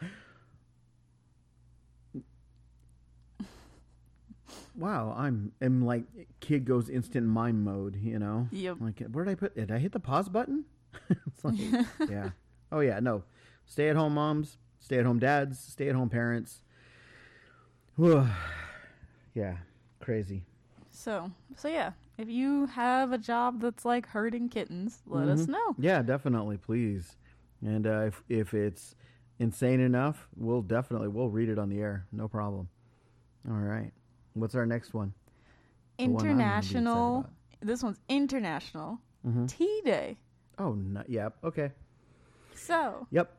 wow, 4.75 5.13
I'm 5.17 5.51
am 5.61 5.85
like 5.85 6.03
kid 6.39 6.65
goes 6.65 6.89
instant 6.89 7.27
mime 7.27 7.63
mode, 7.63 7.95
you 7.95 8.19
know. 8.19 8.47
Yep. 8.51 8.77
Like 8.79 8.99
where 9.11 9.25
did 9.25 9.31
I 9.31 9.35
put? 9.35 9.55
Did 9.55 9.71
I 9.71 9.77
hit 9.77 9.91
the 9.91 9.99
pause 9.99 10.29
button? 10.29 10.65
like, 11.43 11.55
yeah. 12.09 12.29
Oh 12.71 12.79
yeah, 12.79 12.99
no. 12.99 13.23
Stay 13.65 13.89
at 13.89 13.95
home 13.95 14.15
moms, 14.15 14.57
stay 14.79 14.97
at 14.97 15.05
home 15.05 15.19
dads, 15.19 15.59
stay 15.59 15.87
at 15.87 15.95
home 15.95 16.09
parents. 16.09 16.61
yeah, 19.33 19.57
crazy. 19.99 20.43
So 20.89 21.31
so 21.55 21.67
yeah, 21.67 21.91
if 22.17 22.29
you 22.29 22.65
have 22.67 23.11
a 23.11 23.17
job 23.17 23.61
that's 23.61 23.85
like 23.85 24.07
herding 24.07 24.49
kittens, 24.49 25.01
let 25.05 25.27
us 25.27 25.45
Mhm. 25.45 25.49
know. 25.49 25.75
Yeah, 25.79 26.01
definitely, 26.01 26.57
please. 26.57 27.17
And 27.61 27.85
uh, 27.87 28.01
if 28.07 28.23
if 28.29 28.53
it's 28.53 28.95
insane 29.39 29.79
enough, 29.79 30.27
we'll 30.35 30.61
definitely 30.61 31.07
we'll 31.07 31.29
read 31.29 31.49
it 31.49 31.57
on 31.59 31.69
the 31.69 31.79
air, 31.79 32.05
no 32.11 32.27
problem. 32.27 32.69
All 33.49 33.55
right. 33.55 33.91
What's 34.33 34.55
our 34.55 34.65
next 34.65 34.93
one? 34.93 35.13
The 35.97 36.05
one 36.09 36.21
I'm 36.23 36.27
gonna 36.29 36.43
be 36.43 36.47
excited 36.47 36.77
International. 36.77 37.25
This 37.61 37.83
one's 37.83 37.99
International 38.09 38.99
Mhm. 39.25 39.47
Tea 39.47 39.81
Day. 39.83 40.17
Oh, 40.57 40.73
no, 40.73 41.03
yep. 41.07 41.37
Okay. 41.43 41.71
So, 42.53 43.07
Yep. 43.11 43.35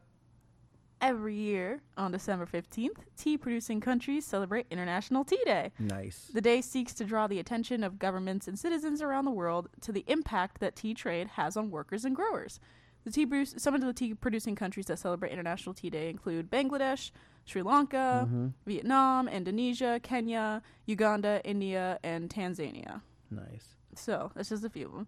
Every 1.03 1.35
year 1.35 1.81
on 1.97 2.13
December 2.13 2.47
15th, 2.47 2.99
tea 3.17 3.37
producing 3.37 3.81
countries 3.81 4.25
celebrate 4.25 4.67
International 4.71 5.25
Tea 5.25 5.43
Day. 5.45 5.73
Nice. 5.79 6.31
The 6.33 6.41
day 6.41 6.63
seeks 6.63 6.95
to 6.95 7.05
draw 7.05 7.27
the 7.27 7.41
attention 7.41 7.83
of 7.85 7.99
governments 7.99 8.47
and 8.49 8.59
citizens 8.59 9.03
around 9.03 9.25
the 9.27 9.33
world 9.33 9.69
to 9.83 9.93
the 9.93 10.05
impact 10.07 10.61
that 10.61 10.77
tea 10.77 10.95
trade 10.95 11.27
has 11.35 11.57
on 11.57 11.71
workers 11.71 12.05
and 12.05 12.15
growers. 12.17 12.61
The 13.05 13.11
tea 13.11 13.27
produce, 13.27 13.55
some 13.59 13.75
of 13.75 13.81
the 13.81 13.93
tea 13.93 14.15
producing 14.15 14.55
countries 14.55 14.87
that 14.87 14.99
celebrate 15.01 15.33
International 15.33 15.75
Tea 15.75 15.91
Day 15.91 16.09
include 16.09 16.49
Bangladesh, 16.51 17.11
Sri 17.45 17.61
Lanka, 17.61 18.29
Mhm. 18.31 18.53
Vietnam, 18.65 19.27
Indonesia, 19.29 19.99
Kenya, 20.05 20.63
Uganda, 20.87 21.41
India, 21.45 21.99
and 22.05 22.31
Tanzania. 22.31 23.03
Nice. 23.29 23.75
So 23.97 24.31
that's 24.37 24.51
just 24.51 24.65
a 24.65 24.71
few 24.71 24.87
of 24.87 24.93
them. 24.93 25.07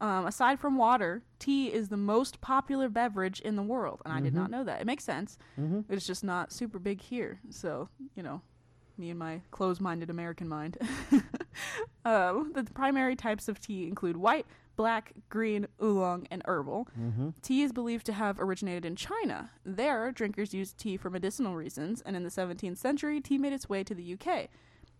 Um, 0.00 0.24
aside 0.26 0.58
from 0.58 0.76
water, 0.78 1.22
tea 1.38 1.66
is 1.72 1.88
the 1.88 1.96
most 1.96 2.40
popular 2.40 2.88
beverage 2.88 3.40
in 3.40 3.56
the 3.56 3.62
world, 3.62 4.00
and 4.04 4.14
I 4.14 4.20
did 4.20 4.34
not 4.34 4.50
know 4.50 4.64
that. 4.64 4.80
It 4.80 4.86
makes 4.86 5.04
sense. 5.04 5.36
Mhm. 5.58 5.84
It's 5.90 6.06
just 6.06 6.24
not 6.24 6.52
super 6.52 6.78
big 6.78 7.00
here. 7.02 7.40
So 7.50 7.88
you 8.14 8.22
know, 8.22 8.40
me 8.96 9.10
and 9.10 9.18
my 9.18 9.42
closed-minded 9.50 10.08
American 10.10 10.48
mind. 10.48 10.78
um, 12.04 12.52
the 12.54 12.64
primary 12.64 13.16
types 13.16 13.48
of 13.48 13.60
tea 13.60 13.86
include 13.86 14.16
white, 14.16 14.46
black, 14.76 15.12
green, 15.28 15.66
oolong, 15.82 16.26
and 16.30 16.42
herbal. 16.46 16.88
Mhm. 16.98 17.34
Tea 17.42 17.62
is 17.62 17.72
believed 17.72 18.06
to 18.06 18.12
have 18.14 18.40
originated 18.40 18.86
in 18.86 18.96
China. 18.96 19.50
There, 19.64 20.10
drinkers 20.12 20.54
used 20.54 20.78
tea 20.78 20.96
for 20.96 21.10
medicinal 21.10 21.56
reasons, 21.56 22.00
and 22.02 22.16
in 22.16 22.22
the 22.24 22.30
17th 22.30 22.78
century, 22.78 23.20
tea 23.20 23.36
made 23.38 23.52
its 23.52 23.68
way 23.68 23.84
to 23.84 23.94
the 23.94 24.02
UK. 24.14 24.48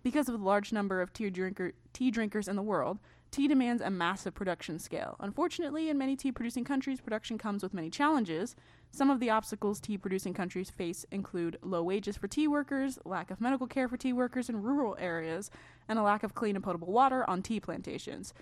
Because 0.02 0.28
of 0.28 0.38
the 0.38 0.45
large 0.45 0.73
number 0.73 1.00
of 1.00 1.12
tea, 1.12 1.30
drinker, 1.30 1.73
tea 1.92 2.11
drinkers 2.11 2.49
in 2.49 2.57
the 2.57 2.62
world, 2.62 2.99
tea 3.30 3.46
demands 3.46 3.82
a 3.82 3.90
massive 3.90 4.34
production 4.34 4.78
scale. 4.78 5.16
Unfortunately, 5.20 5.88
in 5.88 5.99
many 5.99 6.16
tea 6.16 6.32
producing 6.32 6.64
countries, 6.64 7.00
production 7.00 7.38
comes 7.38 7.62
with 7.62 7.75
many 7.75 7.90
challenges. 7.90 8.56
Some 8.90 9.10
of 9.10 9.20
the 9.20 9.30
obstacles 9.30 9.80
tea 9.80 9.96
producing 9.96 10.34
countries 10.34 10.70
face 10.70 11.06
include 11.10 11.58
low 11.62 11.82
wages 11.82 12.16
for 12.16 12.26
tea 12.26 12.49
workers, 12.49 12.99
lack 13.04 13.30
of 13.30 13.40
medical 13.40 13.66
care 13.66 13.88
for 13.88 13.96
tea 13.96 14.12
workers 14.12 14.49
in 14.49 14.62
rural 14.62 14.96
areas, 14.99 15.50
and 15.88 15.99
a 15.99 16.02
lack 16.02 16.22
of 16.22 16.34
clean 16.34 16.56
and 16.56 16.64
potable 16.64 16.92
water 16.92 17.28
on 17.28 17.42
tea 17.42 17.60
plantations. 17.60 18.34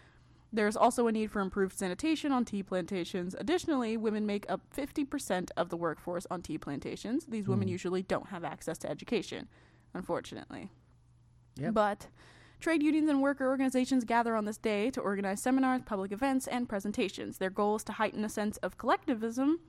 There's 0.51 0.77
also 0.77 1.07
a 1.07 1.13
need 1.13 1.31
for 1.31 1.41
improved 1.41 1.79
sanitation 1.79 2.33
on 2.33 2.47
tea 2.47 2.63
plantations. 2.63 3.35
Additionally, 3.39 3.99
women 3.99 4.25
make 4.25 4.47
up 4.49 4.63
50% 4.75 5.51
of 5.59 5.69
the 5.69 5.77
workforce 5.77 6.27
on 6.31 6.41
tea 6.41 6.57
plantations. 6.57 7.27
These 7.27 7.47
women 7.47 7.69
hmm. 7.69 7.73
usually 7.73 8.03
don't 8.03 8.29
have 8.29 8.45
access 8.45 8.79
to 8.79 8.91
education, 8.91 9.49
unfortunately. 9.93 10.71
Yep. 11.57 11.75
But 11.75 12.07
trade 12.61 12.83
unions 12.83 13.09
and 13.09 13.23
worker 13.23 13.47
organizations 13.47 14.05
gather 14.05 14.35
on 14.35 14.45
this 14.45 14.59
day 14.59 14.91
to 14.91 15.01
organize 15.01 15.41
seminars, 15.41 15.83
public 15.85 16.13
events, 16.13 16.47
and 16.47 16.69
presentations. 16.69 17.39
Their 17.39 17.51
goal 17.51 17.77
is 17.77 17.85
to 17.85 17.93
heighten 17.93 18.25
a 18.25 18.29
sense 18.29 18.57
of 18.59 18.79
collectivism 18.79 19.61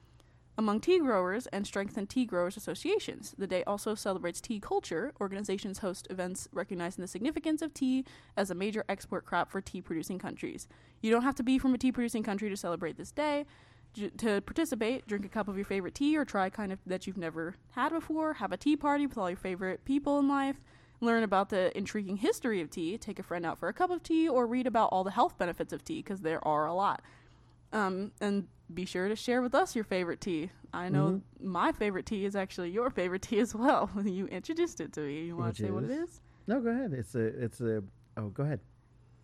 among 0.57 0.81
tea 0.81 0.99
growers 0.99 1.47
and 1.47 1.65
strengthen 1.65 2.05
tea 2.05 2.25
growers 2.25 2.57
associations. 2.57 3.33
The 3.37 3.47
day 3.47 3.63
also 3.63 3.95
celebrates 3.95 4.41
tea 4.41 4.59
culture. 4.59 5.13
Organizations 5.21 5.79
host 5.79 6.05
events 6.09 6.49
recognizing 6.51 7.01
the 7.01 7.07
significance 7.07 7.61
of 7.61 7.73
tea 7.73 8.03
as 8.35 8.51
a 8.51 8.55
major 8.55 8.83
export 8.89 9.25
crop 9.25 9.49
for 9.49 9.61
tea 9.61 9.81
producing 9.81 10.19
countries. 10.19 10.67
You 11.01 11.11
don't 11.11 11.23
have 11.23 11.35
to 11.35 11.43
be 11.43 11.59
from 11.59 11.73
a 11.73 11.77
tea 11.77 11.93
producing 11.93 12.23
country 12.23 12.49
to 12.49 12.57
celebrate 12.57 12.97
this 12.97 13.11
day. 13.11 13.45
J- 13.93 14.09
to 14.17 14.41
participate, 14.41 15.07
drink 15.07 15.23
a 15.23 15.29
cup 15.29 15.47
of 15.47 15.55
your 15.55 15.63
favorite 15.63 15.95
tea 15.95 16.17
or 16.17 16.25
try 16.25 16.49
kind 16.49 16.73
of 16.73 16.79
that 16.85 17.07
you've 17.07 17.17
never 17.17 17.55
had 17.71 17.93
before. 17.93 18.33
Have 18.33 18.51
a 18.51 18.57
tea 18.57 18.75
party 18.75 19.07
with 19.07 19.17
all 19.17 19.29
your 19.29 19.37
favorite 19.37 19.85
people 19.85 20.19
in 20.19 20.27
life. 20.27 20.57
Learn 21.01 21.23
about 21.23 21.49
the 21.49 21.75
intriguing 21.77 22.17
history 22.17 22.61
of 22.61 22.69
tea. 22.69 22.97
Take 22.97 23.19
a 23.19 23.23
friend 23.23 23.45
out 23.45 23.57
for 23.57 23.69
a 23.69 23.73
cup 23.73 23.89
of 23.89 24.03
tea 24.03 24.27
or 24.27 24.45
read 24.45 24.67
about 24.67 24.89
all 24.91 25.03
the 25.03 25.11
health 25.11 25.37
benefits 25.37 25.71
of 25.71 25.83
tea 25.83 25.97
because 25.99 26.21
there 26.21 26.45
are 26.45 26.65
a 26.65 26.73
lot. 26.73 27.01
Um, 27.71 28.11
and 28.19 28.47
be 28.73 28.85
sure 28.85 29.07
to 29.07 29.15
share 29.15 29.41
with 29.41 29.55
us 29.55 29.75
your 29.75 29.83
favorite 29.85 30.19
tea. 30.21 30.51
I 30.73 30.89
know 30.89 31.21
my 31.41 31.71
favorite 31.71 32.05
tea 32.05 32.25
is 32.25 32.35
actually 32.35 32.69
your 32.71 32.89
favorite 32.89 33.21
tea 33.23 33.39
as 33.39 33.55
well. 33.55 33.89
you 34.03 34.25
introduced 34.27 34.81
it 34.81 34.91
to 34.93 35.01
me. 35.01 35.25
You 35.25 35.37
want 35.37 35.55
to 35.55 35.63
say 35.63 35.71
what 35.71 35.83
it 35.83 35.91
is? 35.91 36.21
No, 36.47 36.59
go 36.59 36.69
ahead. 36.69 36.93
It's 36.93 37.15
a 37.15 37.19
it's 37.19 37.61
a 37.61 37.83
oh, 38.17 38.29
go 38.29 38.43
ahead. 38.43 38.59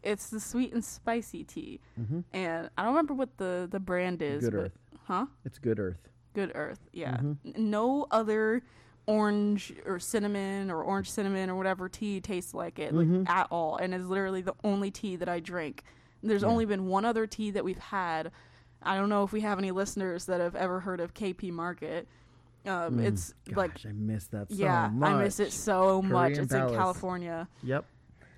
It's 0.04 0.30
the 0.30 0.40
sweet 0.40 0.72
and 0.74 0.86
spicy 0.86 1.44
tea, 1.44 1.80
Mhm. 2.00 2.24
and 2.32 2.70
I 2.78 2.84
don't 2.84 2.92
remember 2.94 3.16
what 3.16 3.38
the 3.38 3.68
the 3.70 3.80
brand 3.80 4.22
is. 4.22 4.44
Good 4.44 4.54
Earth. 4.54 4.78
huh? 5.06 5.26
It's 5.44 5.58
Good 5.60 5.80
Earth. 5.80 6.08
Good 6.36 6.52
Earth. 6.56 6.80
Yeah. 6.94 7.18
Mhm. 7.18 7.58
No 7.58 8.06
other 8.12 8.62
orange 9.08 9.74
or 9.86 10.00
cinnamon 10.00 10.72
or 10.72 10.82
orange 10.84 11.10
cinnamon 11.12 11.50
or 11.50 11.56
whatever 11.56 11.88
tea 11.88 12.20
tastes 12.20 12.54
like 12.54 12.80
it 12.80 12.94
like 12.94 13.08
Mhm. 13.08 13.30
at 13.30 13.48
all, 13.52 13.78
and 13.78 13.94
it's 13.94 14.06
literally 14.06 14.42
the 14.42 14.56
only 14.64 14.90
tea 14.92 15.16
that 15.16 15.30
I 15.30 15.40
drink. 15.40 15.84
There's 16.24 16.42
Yeah. 16.42 16.48
only 16.50 16.66
been 16.66 16.88
one 16.88 17.06
other 17.06 17.28
tea 17.28 17.52
that 17.52 17.64
we've 17.64 17.78
had. 17.78 18.32
I 18.82 18.96
don't 18.96 19.10
know 19.10 19.24
if 19.24 19.32
we 19.32 19.42
have 19.42 19.58
any 19.60 19.72
listeners 19.72 20.26
that 20.26 20.40
have 20.42 20.56
ever 20.56 20.80
heard 20.82 21.00
of 21.00 21.14
KP 21.14 21.52
Market. 21.52 22.08
Um, 22.66 22.98
Mm, 22.98 23.06
it's 23.06 23.34
like 23.56 23.86
I 23.86 23.92
miss 23.92 24.26
that 24.28 24.50
so 24.50 24.56
yeah, 24.56 24.90
much. 24.92 25.10
I 25.12 25.18
miss 25.24 25.40
it 25.40 25.52
so 25.52 26.02
much. 26.02 26.32
It's 26.38 26.52
Palace. 26.52 26.72
in 26.72 26.78
California. 26.78 27.48
Yep. 27.62 27.86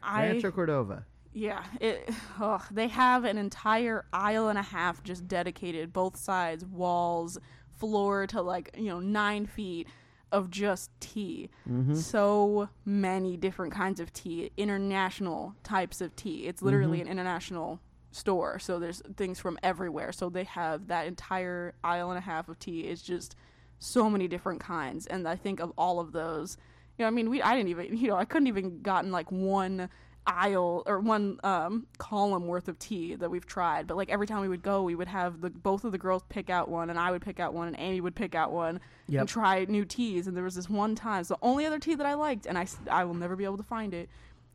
I 0.04 0.28
Rancho 0.28 0.52
Cordova. 0.52 1.06
yeah, 1.34 1.64
it. 1.80 2.10
Ugh, 2.42 2.62
they 2.72 2.90
have 2.90 3.24
an 3.24 3.38
entire 3.38 4.06
aisle 4.12 4.50
and 4.50 4.60
a 4.60 4.64
half 4.64 5.02
just 5.04 5.28
dedicated, 5.30 5.94
both 5.94 6.18
sides, 6.18 6.66
walls, 6.66 7.38
floor 7.78 8.28
to 8.28 8.42
like 8.42 8.76
you 8.78 8.88
know 8.88 9.00
nine 9.00 9.46
feet 9.46 9.88
of 10.32 10.50
just 10.52 10.92
tea. 11.00 11.50
Mm-hmm. 11.70 11.96
So 11.96 12.70
many 12.86 13.38
different 13.38 13.74
kinds 13.74 14.00
of 14.00 14.12
tea, 14.14 14.52
international 14.58 15.56
types 15.64 16.02
of 16.02 16.16
tea. 16.16 16.46
It's 16.48 16.62
literally 16.62 16.98
Mm-hmm. 17.00 17.08
an 17.08 17.12
international 17.12 17.80
store, 18.12 18.58
so 18.60 18.80
there's 18.80 19.02
things 19.16 19.40
from 19.40 19.58
everywhere. 19.64 20.12
So 20.12 20.30
they 20.30 20.44
have 20.46 20.88
that 20.88 21.08
entire 21.08 21.76
aisle 21.84 22.10
and 22.12 22.18
a 22.18 22.22
half 22.22 22.50
of 22.50 22.58
tea 22.60 22.82
is 22.82 23.02
just 23.02 23.36
so 23.80 24.10
many 24.10 24.28
different 24.28 24.60
kinds, 24.60 25.06
and 25.08 25.28
I 25.28 25.36
think 25.36 25.60
of 25.60 25.72
all 25.78 26.00
of 26.00 26.12
those. 26.12 26.58
You 26.98 27.04
know, 27.04 27.08
I 27.08 27.12
mean, 27.12 27.30
we 27.30 27.42
I 27.42 27.56
didn't 27.56 27.70
even 27.70 27.96
you 28.02 28.08
know 28.08 28.16
I 28.16 28.26
couldn't 28.26 28.48
even 28.48 28.82
gotten 28.82 29.12
like 29.12 29.32
one 29.32 29.90
aisle 30.28 30.84
or 30.86 31.00
one 31.00 31.40
um, 31.44 31.88
column 31.98 32.48
worth 32.48 32.68
of 32.68 32.78
tea 32.78 33.16
that 33.16 33.32
we've 33.32 33.46
tried. 33.46 33.88
But 33.88 33.98
like 33.98 34.10
every 34.10 34.28
time 34.28 34.42
we 34.42 34.50
would 34.50 34.62
go, 34.62 34.84
we 34.84 34.94
would 34.94 35.08
have 35.08 35.42
the 35.42 35.50
both 35.50 35.84
of 35.86 35.92
the 35.92 35.98
girls 35.98 36.24
pick 36.30 36.50
out 36.50 36.70
one, 36.70 36.90
and 36.90 37.00
I 37.00 37.12
would 37.12 37.22
pick 37.22 37.40
out 37.40 37.54
one, 37.54 37.68
and 37.68 37.76
Amy 37.80 38.02
would 38.02 38.16
pick 38.16 38.36
out 38.36 38.52
one, 38.52 38.80
Yep. 39.08 39.20
and 39.22 39.30
try 39.30 39.66
new 39.66 39.86
teas. 39.86 40.28
And 40.28 40.36
there 40.36 40.44
was 40.44 40.56
this 40.56 40.70
one 40.70 40.94
time, 40.96 41.22
it's 41.22 41.30
the 41.30 41.38
only 41.42 41.66
other 41.66 41.80
tea 41.80 41.96
that 41.96 42.06
I 42.06 42.14
liked, 42.14 42.46
and 42.46 42.58
I 42.58 42.68
I 42.92 43.06
will 43.06 43.14
never 43.14 43.36
be 43.36 43.46
able 43.46 43.58
to 43.58 43.64
find 43.64 43.94
it. 43.94 44.10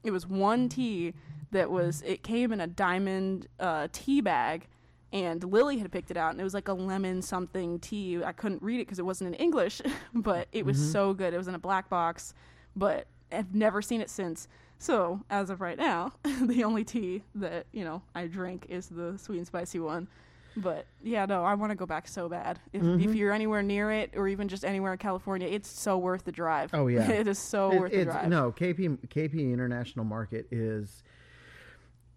It 0.04 0.10
was 0.10 0.26
one 0.26 0.68
tea 0.68 1.14
that 1.52 1.70
was 1.70 2.02
it 2.06 2.22
came 2.22 2.52
in 2.52 2.60
a 2.60 2.66
diamond 2.66 3.48
uh, 3.58 3.88
tea 3.92 4.20
bag. 4.20 4.68
And 5.14 5.44
Lily 5.44 5.76
had 5.76 5.92
picked 5.92 6.10
it 6.10 6.16
out, 6.16 6.30
and 6.30 6.40
it 6.40 6.44
was 6.44 6.54
like 6.54 6.68
a 6.68 6.72
lemon 6.72 7.20
something 7.20 7.78
tea. 7.80 8.24
I 8.24 8.32
couldn't 8.32 8.62
read 8.62 8.76
it 8.80 8.86
because 8.86 8.98
it 8.98 9.04
wasn't 9.04 9.28
in 9.28 9.34
English, 9.34 9.82
but 10.14 10.48
it 10.52 10.64
was 10.64 10.78
so 10.90 11.12
good. 11.12 11.34
It 11.34 11.36
was 11.36 11.48
in 11.48 11.54
a 11.54 11.58
black 11.58 11.90
box, 11.90 12.32
but 12.74 13.06
I've 13.30 13.54
never 13.54 13.82
seen 13.82 14.00
it 14.00 14.08
since. 14.08 14.48
So 14.82 15.20
as 15.30 15.48
of 15.48 15.60
right 15.60 15.78
now, 15.78 16.10
the 16.42 16.64
only 16.64 16.82
tea 16.82 17.22
that 17.36 17.66
you 17.70 17.84
know 17.84 18.02
I 18.16 18.26
drink 18.26 18.66
is 18.68 18.88
the 18.88 19.16
sweet 19.16 19.38
and 19.38 19.46
spicy 19.46 19.78
one. 19.78 20.08
But 20.56 20.86
yeah, 21.04 21.24
no, 21.24 21.44
I 21.44 21.54
want 21.54 21.70
to 21.70 21.76
go 21.76 21.86
back 21.86 22.08
so 22.08 22.28
bad. 22.28 22.58
If, 22.72 22.82
if 22.82 22.86
mm-hmm. 22.88 23.12
you're 23.14 23.32
anywhere 23.32 23.62
near 23.62 23.92
it, 23.92 24.10
or 24.16 24.26
even 24.26 24.48
just 24.48 24.64
anywhere 24.64 24.90
in 24.90 24.98
California, 24.98 25.46
it's 25.46 25.68
so 25.68 25.98
worth 25.98 26.24
the 26.24 26.32
drive. 26.32 26.70
Oh, 26.74 26.88
yeah. 26.88 27.08
it 27.10 27.28
is 27.28 27.38
so 27.38 27.70
It- 27.70 27.80
worth 27.80 27.92
the 27.92 28.04
drive. 28.06 28.28
No, 28.28 28.50
KP 28.50 28.98
KP 29.06 29.52
International 29.52 30.04
Market 30.04 30.48
is. 30.50 31.04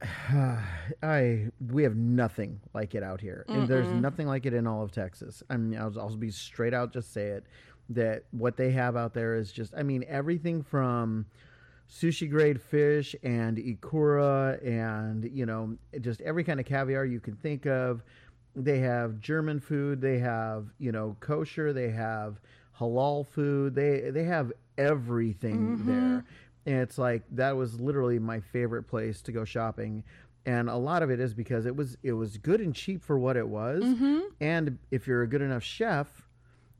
I 1.03 1.51
we 1.72 1.84
have 1.84 1.95
nothing 1.95 2.62
like 2.74 2.95
it 2.95 3.03
out 3.03 3.22
here, 3.22 3.45
and 3.48 3.67
there's 3.67 3.91
nothing 3.91 4.25
like 4.25 4.48
it 4.48 4.55
in 4.55 4.65
all 4.65 4.81
of 4.81 4.91
Texas. 4.91 5.43
I 5.51 5.57
mean, 5.57 5.79
I'll, 5.79 5.98
I'll 6.00 6.17
be 6.17 6.31
straight 6.31 6.74
out, 6.74 6.93
just 6.93 7.13
say 7.13 7.27
it 7.27 7.45
that 7.89 8.24
what 8.31 8.57
they 8.57 8.72
have 8.72 8.98
out 8.98 9.13
there 9.13 9.36
is 9.36 9.51
just. 9.51 9.72
I 9.77 9.84
mean, 9.84 10.03
everything 10.07 10.63
from 10.63 11.27
sushi 11.91 12.29
grade 12.29 12.61
fish 12.61 13.15
and 13.23 13.57
ikura 13.57 14.65
and 14.65 15.29
you 15.31 15.45
know 15.45 15.77
just 16.01 16.19
every 16.21 16.43
kind 16.43 16.59
of 16.59 16.65
caviar 16.65 17.05
you 17.05 17.19
can 17.19 17.35
think 17.35 17.65
of. 17.65 18.03
They 18.55 18.79
have 18.79 19.19
German 19.19 19.59
food. 19.59 20.01
They 20.01 20.19
have 20.19 20.67
you 20.79 20.91
know 20.91 21.15
kosher. 21.19 21.73
They 21.73 21.89
have 21.91 22.39
halal 22.79 23.27
food. 23.27 23.75
They 23.75 24.09
they 24.11 24.23
have 24.23 24.51
everything 24.77 25.85
there. 25.85 26.25
And 26.67 26.81
it's 26.81 26.97
like 26.97 27.23
that 27.31 27.55
was 27.55 27.79
literally 27.79 28.17
my 28.17 28.39
favorite 28.39 28.83
place 28.83 29.21
to 29.23 29.31
go 29.31 29.45
shopping. 29.45 30.03
And 30.47 30.69
a 30.69 30.75
lot 30.75 31.03
of 31.03 31.09
it 31.09 31.19
is 31.19 31.33
because 31.33 31.65
it 31.65 31.75
was 31.75 31.97
it 32.03 32.13
was 32.13 32.37
good 32.37 32.61
and 32.61 32.73
cheap 32.73 33.03
for 33.03 33.17
what 33.17 33.37
it 33.37 33.47
was. 33.47 33.83
Mm-hmm. 33.83 34.19
And 34.41 34.77
if 34.91 35.07
you're 35.07 35.23
a 35.23 35.27
good 35.27 35.41
enough 35.41 35.63
chef, 35.63 36.07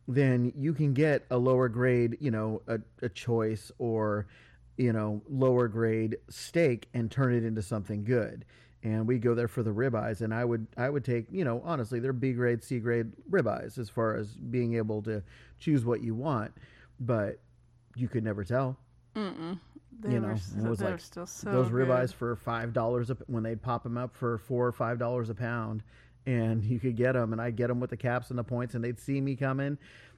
then 0.08 0.54
you 0.56 0.74
can 0.74 0.94
get 0.94 1.26
a 1.32 1.38
lower 1.38 1.68
grade, 1.70 2.18
you 2.20 2.32
know, 2.32 2.62
a, 2.68 2.80
a 3.02 3.10
choice 3.10 3.72
or, 3.80 4.28
you 4.78 4.92
know, 4.94 5.22
lower 5.30 5.68
grade 5.68 6.18
steak 6.30 6.88
and 6.94 7.10
turn 7.12 7.34
it 7.34 7.44
into 7.44 7.62
something 7.62 8.04
good. 8.04 8.46
And 8.84 9.08
we 9.08 9.18
go 9.18 9.34
there 9.34 9.48
for 9.48 9.64
the 9.64 9.72
ribeyes, 9.72 10.22
and 10.22 10.34
I 10.34 10.46
would 10.46 10.68
I 10.78 10.90
would 10.90 11.04
take, 11.04 11.26
you 11.32 11.44
know, 11.44 11.62
honestly, 11.66 12.00
they're 12.00 12.14
B 12.14 12.34
grade, 12.34 12.64
C 12.64 12.80
grade 12.80 13.12
ribeyes 13.30 13.80
as 13.80 13.90
far 13.90 14.16
as 14.16 14.28
being 14.36 14.76
able 14.76 15.02
to 15.04 15.24
choose 15.58 15.84
what 15.84 16.02
you 16.02 16.14
want, 16.14 16.52
but 17.00 17.40
you 17.96 18.08
could 18.08 18.24
never 18.24 18.44
tell. 18.44 18.78
Mm-mm. 19.16 19.60
They 20.02 20.12
You 20.12 20.20
know, 20.20 20.30
it 20.30 20.70
was 20.70 20.82
like 20.82 21.00
so 21.00 21.22
those 21.22 21.70
good. 21.70 21.88
ribeyes 21.88 22.14
for 22.14 22.36
five 22.36 22.74
dollars 22.74 23.10
when 23.28 23.44
they'd 23.44 23.62
pop 23.62 23.84
them 23.84 23.98
up 23.98 24.16
for 24.16 24.38
four 24.38 24.68
or 24.68 24.72
five 24.72 25.00
dollars 25.00 25.30
a 25.30 25.36
pound, 25.36 25.82
and 26.26 26.64
you 26.66 26.80
could 26.80 26.96
get 26.96 27.14
them, 27.14 27.32
and 27.32 27.42
I'd 27.42 27.56
get 27.56 27.68
them 27.68 27.80
with 27.80 27.90
the 27.90 27.98
caps 27.98 28.30
and 28.30 28.38
the 28.38 28.44
points, 28.44 28.76
and 28.76 28.84
they'd 28.84 29.00
see 29.00 29.20
me 29.22 29.36
coming. 29.36 29.78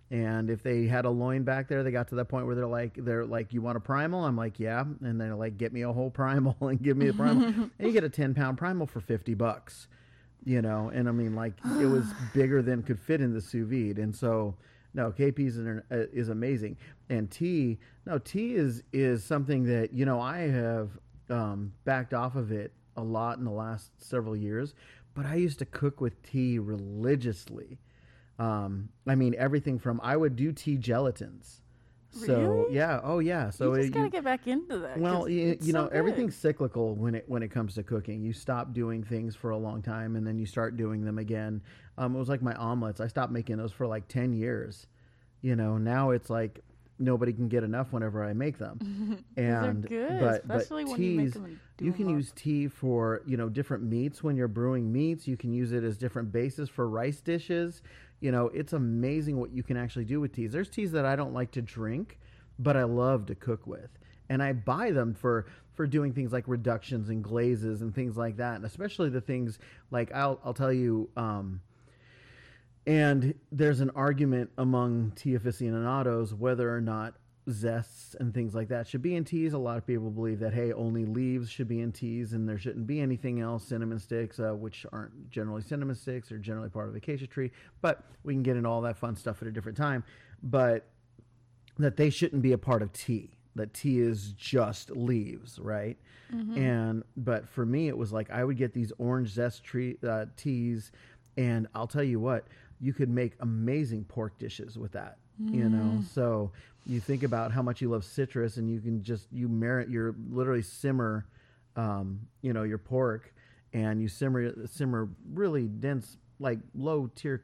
And 0.09 0.49
if 0.49 0.63
they 0.63 0.85
had 0.85 1.03
a 1.05 1.09
loin 1.09 1.43
back 1.43 1.67
there, 1.67 1.83
they 1.83 1.91
got 1.91 2.07
to 2.09 2.15
that 2.15 2.25
point 2.25 2.45
where 2.45 2.55
they're 2.55 2.65
like, 2.65 2.97
they're 2.97 3.25
like, 3.25 3.53
you 3.53 3.61
want 3.61 3.75
a 3.75 3.81
primal? 3.81 4.23
I'm 4.23 4.37
like, 4.37 4.59
yeah. 4.59 4.85
And 5.01 5.19
they're 5.19 5.35
like, 5.35 5.57
get 5.57 5.73
me 5.73 5.81
a 5.81 5.91
whole 5.91 6.09
primal 6.09 6.55
and 6.61 6.81
give 6.81 6.95
me 6.95 7.09
a 7.09 7.13
primal. 7.13 7.43
and 7.45 7.71
you 7.79 7.91
get 7.91 8.05
a 8.05 8.09
10 8.09 8.33
pound 8.33 8.57
primal 8.57 8.87
for 8.87 9.01
50 9.01 9.33
bucks, 9.33 9.87
you 10.45 10.61
know? 10.61 10.89
And 10.93 11.09
I 11.09 11.11
mean, 11.11 11.35
like, 11.35 11.53
it 11.79 11.85
was 11.85 12.05
bigger 12.33 12.61
than 12.61 12.83
could 12.83 12.99
fit 12.99 13.19
in 13.19 13.33
the 13.33 13.41
sous 13.41 13.67
vide. 13.67 13.97
And 13.97 14.15
so, 14.15 14.55
no, 14.93 15.11
KP's 15.11 15.57
is, 15.57 15.67
uh, 15.67 16.05
is 16.13 16.29
amazing. 16.29 16.77
And 17.09 17.29
tea, 17.29 17.77
no, 18.05 18.17
tea 18.17 18.55
is, 18.55 18.83
is 18.93 19.25
something 19.25 19.65
that, 19.65 19.91
you 19.93 20.05
know, 20.05 20.21
I 20.21 20.39
have 20.39 20.91
um, 21.29 21.73
backed 21.83 22.13
off 22.13 22.35
of 22.35 22.53
it 22.53 22.71
a 22.95 23.03
lot 23.03 23.37
in 23.37 23.43
the 23.43 23.51
last 23.51 23.91
several 23.97 24.37
years, 24.37 24.73
but 25.13 25.25
I 25.25 25.35
used 25.35 25.59
to 25.59 25.65
cook 25.65 25.99
with 25.99 26.21
tea 26.23 26.59
religiously. 26.59 27.77
Um, 28.39 28.89
I 29.07 29.15
mean, 29.15 29.35
everything 29.37 29.79
from 29.79 29.99
I 30.03 30.15
would 30.15 30.35
do 30.35 30.51
tea 30.51 30.77
gelatins. 30.77 31.61
So 32.11 32.39
Really? 32.39 32.75
yeah, 32.75 32.99
oh 33.03 33.19
yeah. 33.19 33.49
So 33.49 33.73
you 33.73 33.81
just 33.81 33.89
it, 33.89 33.93
gotta 33.93 34.05
you, 34.05 34.11
get 34.11 34.23
back 34.23 34.47
into 34.47 34.77
that. 34.79 34.97
well, 34.97 35.27
you, 35.27 35.57
you 35.61 35.71
so 35.71 35.83
know, 35.83 35.83
good. 35.87 35.93
everything's 35.93 36.35
cyclical 36.35 36.95
when 36.95 37.15
it 37.15 37.25
when 37.27 37.43
it 37.43 37.49
comes 37.49 37.75
to 37.75 37.83
cooking. 37.83 38.21
You 38.23 38.33
stop 38.33 38.73
doing 38.73 39.03
things 39.03 39.35
for 39.35 39.51
a 39.51 39.57
long 39.57 39.81
time, 39.81 40.15
and 40.15 40.25
then 40.25 40.37
you 40.37 40.45
start 40.45 40.77
doing 40.77 41.03
them 41.03 41.17
again. 41.17 41.61
Um, 41.97 42.15
it 42.15 42.19
was 42.19 42.29
like 42.29 42.41
my 42.41 42.53
omelets. 42.55 43.01
I 43.01 43.07
stopped 43.07 43.31
making 43.31 43.57
those 43.57 43.71
for 43.71 43.85
like 43.87 44.07
ten 44.07 44.33
years. 44.33 44.87
You 45.41 45.55
know, 45.55 45.77
now 45.77 46.11
it's 46.11 46.29
like 46.29 46.63
nobody 46.99 47.31
can 47.31 47.47
get 47.47 47.63
enough 47.63 47.91
whenever 47.93 48.23
I 48.23 48.33
make 48.33 48.57
them. 48.57 49.23
and 49.37 49.83
They're 49.83 50.07
good, 50.07 50.19
but 50.19 50.41
especially 50.41 50.85
but 50.85 50.93
when 50.93 51.03
you 51.03 51.17
make 51.17 51.33
them 51.33 51.45
and 51.45 51.59
do 51.77 51.91
can 51.93 52.09
use 52.09 52.31
tea 52.35 52.67
for 52.67 53.21
you 53.25 53.37
know 53.37 53.49
different 53.49 53.83
meats 53.83 54.23
when 54.23 54.35
you're 54.35 54.47
brewing 54.47 54.91
meats. 54.91 55.27
You 55.27 55.37
can 55.37 55.53
use 55.53 55.71
it 55.71 55.83
as 55.83 55.97
different 55.97 56.31
bases 56.31 56.69
for 56.69 56.89
rice 56.89 57.21
dishes. 57.21 57.81
You 58.19 58.31
know, 58.31 58.47
it's 58.47 58.73
amazing 58.73 59.39
what 59.39 59.51
you 59.51 59.63
can 59.63 59.77
actually 59.77 60.05
do 60.05 60.19
with 60.19 60.33
teas. 60.33 60.51
There's 60.51 60.69
teas 60.69 60.91
that 60.93 61.05
I 61.05 61.15
don't 61.15 61.33
like 61.33 61.51
to 61.51 61.61
drink, 61.61 62.17
but 62.57 62.75
I 62.75 62.83
love 62.83 63.27
to 63.27 63.35
cook 63.35 63.67
with, 63.67 63.89
and 64.29 64.41
I 64.41 64.53
buy 64.53 64.91
them 64.91 65.13
for 65.13 65.45
for 65.75 65.85
doing 65.85 66.11
things 66.13 66.33
like 66.33 66.47
reductions 66.47 67.09
and 67.09 67.23
glazes 67.23 67.83
and 67.83 67.93
things 67.93 68.17
like 68.17 68.37
that, 68.37 68.55
and 68.55 68.65
especially 68.65 69.09
the 69.09 69.21
things 69.21 69.59
like 69.91 70.11
I'll 70.13 70.39
I'll 70.43 70.53
tell 70.53 70.73
you. 70.73 71.09
Um, 71.15 71.61
and 72.87 73.33
there's 73.51 73.81
an 73.81 73.91
argument 73.95 74.49
among 74.57 75.11
tea 75.11 75.35
aficionados 75.35 76.33
whether 76.33 76.73
or 76.73 76.79
not 76.79 77.15
zests 77.49 78.15
and 78.19 78.33
things 78.33 78.53
like 78.53 78.67
that 78.69 78.87
should 78.87 79.01
be 79.01 79.15
in 79.15 79.23
teas. 79.23 79.53
A 79.53 79.57
lot 79.57 79.77
of 79.77 79.85
people 79.85 80.09
believe 80.09 80.39
that 80.39 80.53
hey, 80.53 80.73
only 80.73 81.05
leaves 81.05 81.49
should 81.49 81.67
be 81.67 81.81
in 81.81 81.91
teas, 81.91 82.33
and 82.33 82.47
there 82.47 82.57
shouldn't 82.57 82.87
be 82.87 82.99
anything 82.99 83.39
else. 83.39 83.65
Cinnamon 83.65 83.99
sticks, 83.99 84.39
uh, 84.39 84.53
which 84.53 84.85
aren't 84.91 85.29
generally 85.29 85.61
cinnamon 85.61 85.95
sticks, 85.95 86.31
are 86.31 86.37
generally 86.37 86.69
part 86.69 86.87
of 86.87 86.93
the 86.93 86.97
acacia 86.97 87.27
tree. 87.27 87.51
But 87.81 88.03
we 88.23 88.33
can 88.33 88.43
get 88.43 88.57
into 88.57 88.69
all 88.69 88.81
that 88.81 88.97
fun 88.97 89.15
stuff 89.15 89.41
at 89.41 89.47
a 89.47 89.51
different 89.51 89.77
time. 89.77 90.03
But 90.43 90.87
that 91.77 91.95
they 91.97 92.09
shouldn't 92.09 92.41
be 92.41 92.51
a 92.53 92.57
part 92.57 92.81
of 92.81 92.91
tea. 92.93 93.31
That 93.55 93.73
tea 93.73 93.99
is 93.99 94.33
just 94.33 94.91
leaves, 94.91 95.57
right? 95.59 95.97
And 96.57 97.03
but 97.15 97.47
for 97.47 97.65
me, 97.65 97.87
it 97.87 97.97
was 97.97 98.11
like 98.11 98.29
I 98.29 98.43
would 98.43 98.57
get 98.57 98.73
these 98.73 98.91
orange 98.97 99.29
zest 99.29 99.63
tree 99.63 99.97
uh, 100.07 100.25
teas, 100.35 100.91
and 101.37 101.67
I'll 101.73 101.87
tell 101.87 102.03
you 102.03 102.19
what, 102.19 102.47
you 102.79 102.93
could 102.93 103.09
make 103.09 103.33
amazing 103.39 104.03
pork 104.05 104.37
dishes 104.37 104.77
with 104.77 104.91
that. 104.91 105.17
You 105.53 105.69
know, 105.69 106.01
so 106.13 106.51
you 106.87 106.99
think 107.01 107.23
about 107.23 107.51
how 107.51 107.61
much 107.61 107.81
you 107.81 107.89
love 107.89 108.05
citrus, 108.05 108.57
and 108.57 108.69
you 108.69 108.79
can 108.79 109.03
just 109.03 109.27
you 109.31 109.49
merit 109.49 109.89
your 109.89 110.15
literally 110.29 110.61
simmer, 110.61 111.25
um, 111.75 112.21
you 112.41 112.53
know, 112.53 112.63
your 112.63 112.77
pork, 112.77 113.33
and 113.73 114.01
you 114.01 114.07
simmer 114.07 114.53
simmer 114.67 115.09
really 115.33 115.67
dense, 115.67 116.17
like 116.39 116.59
low 116.73 117.11
tier 117.13 117.43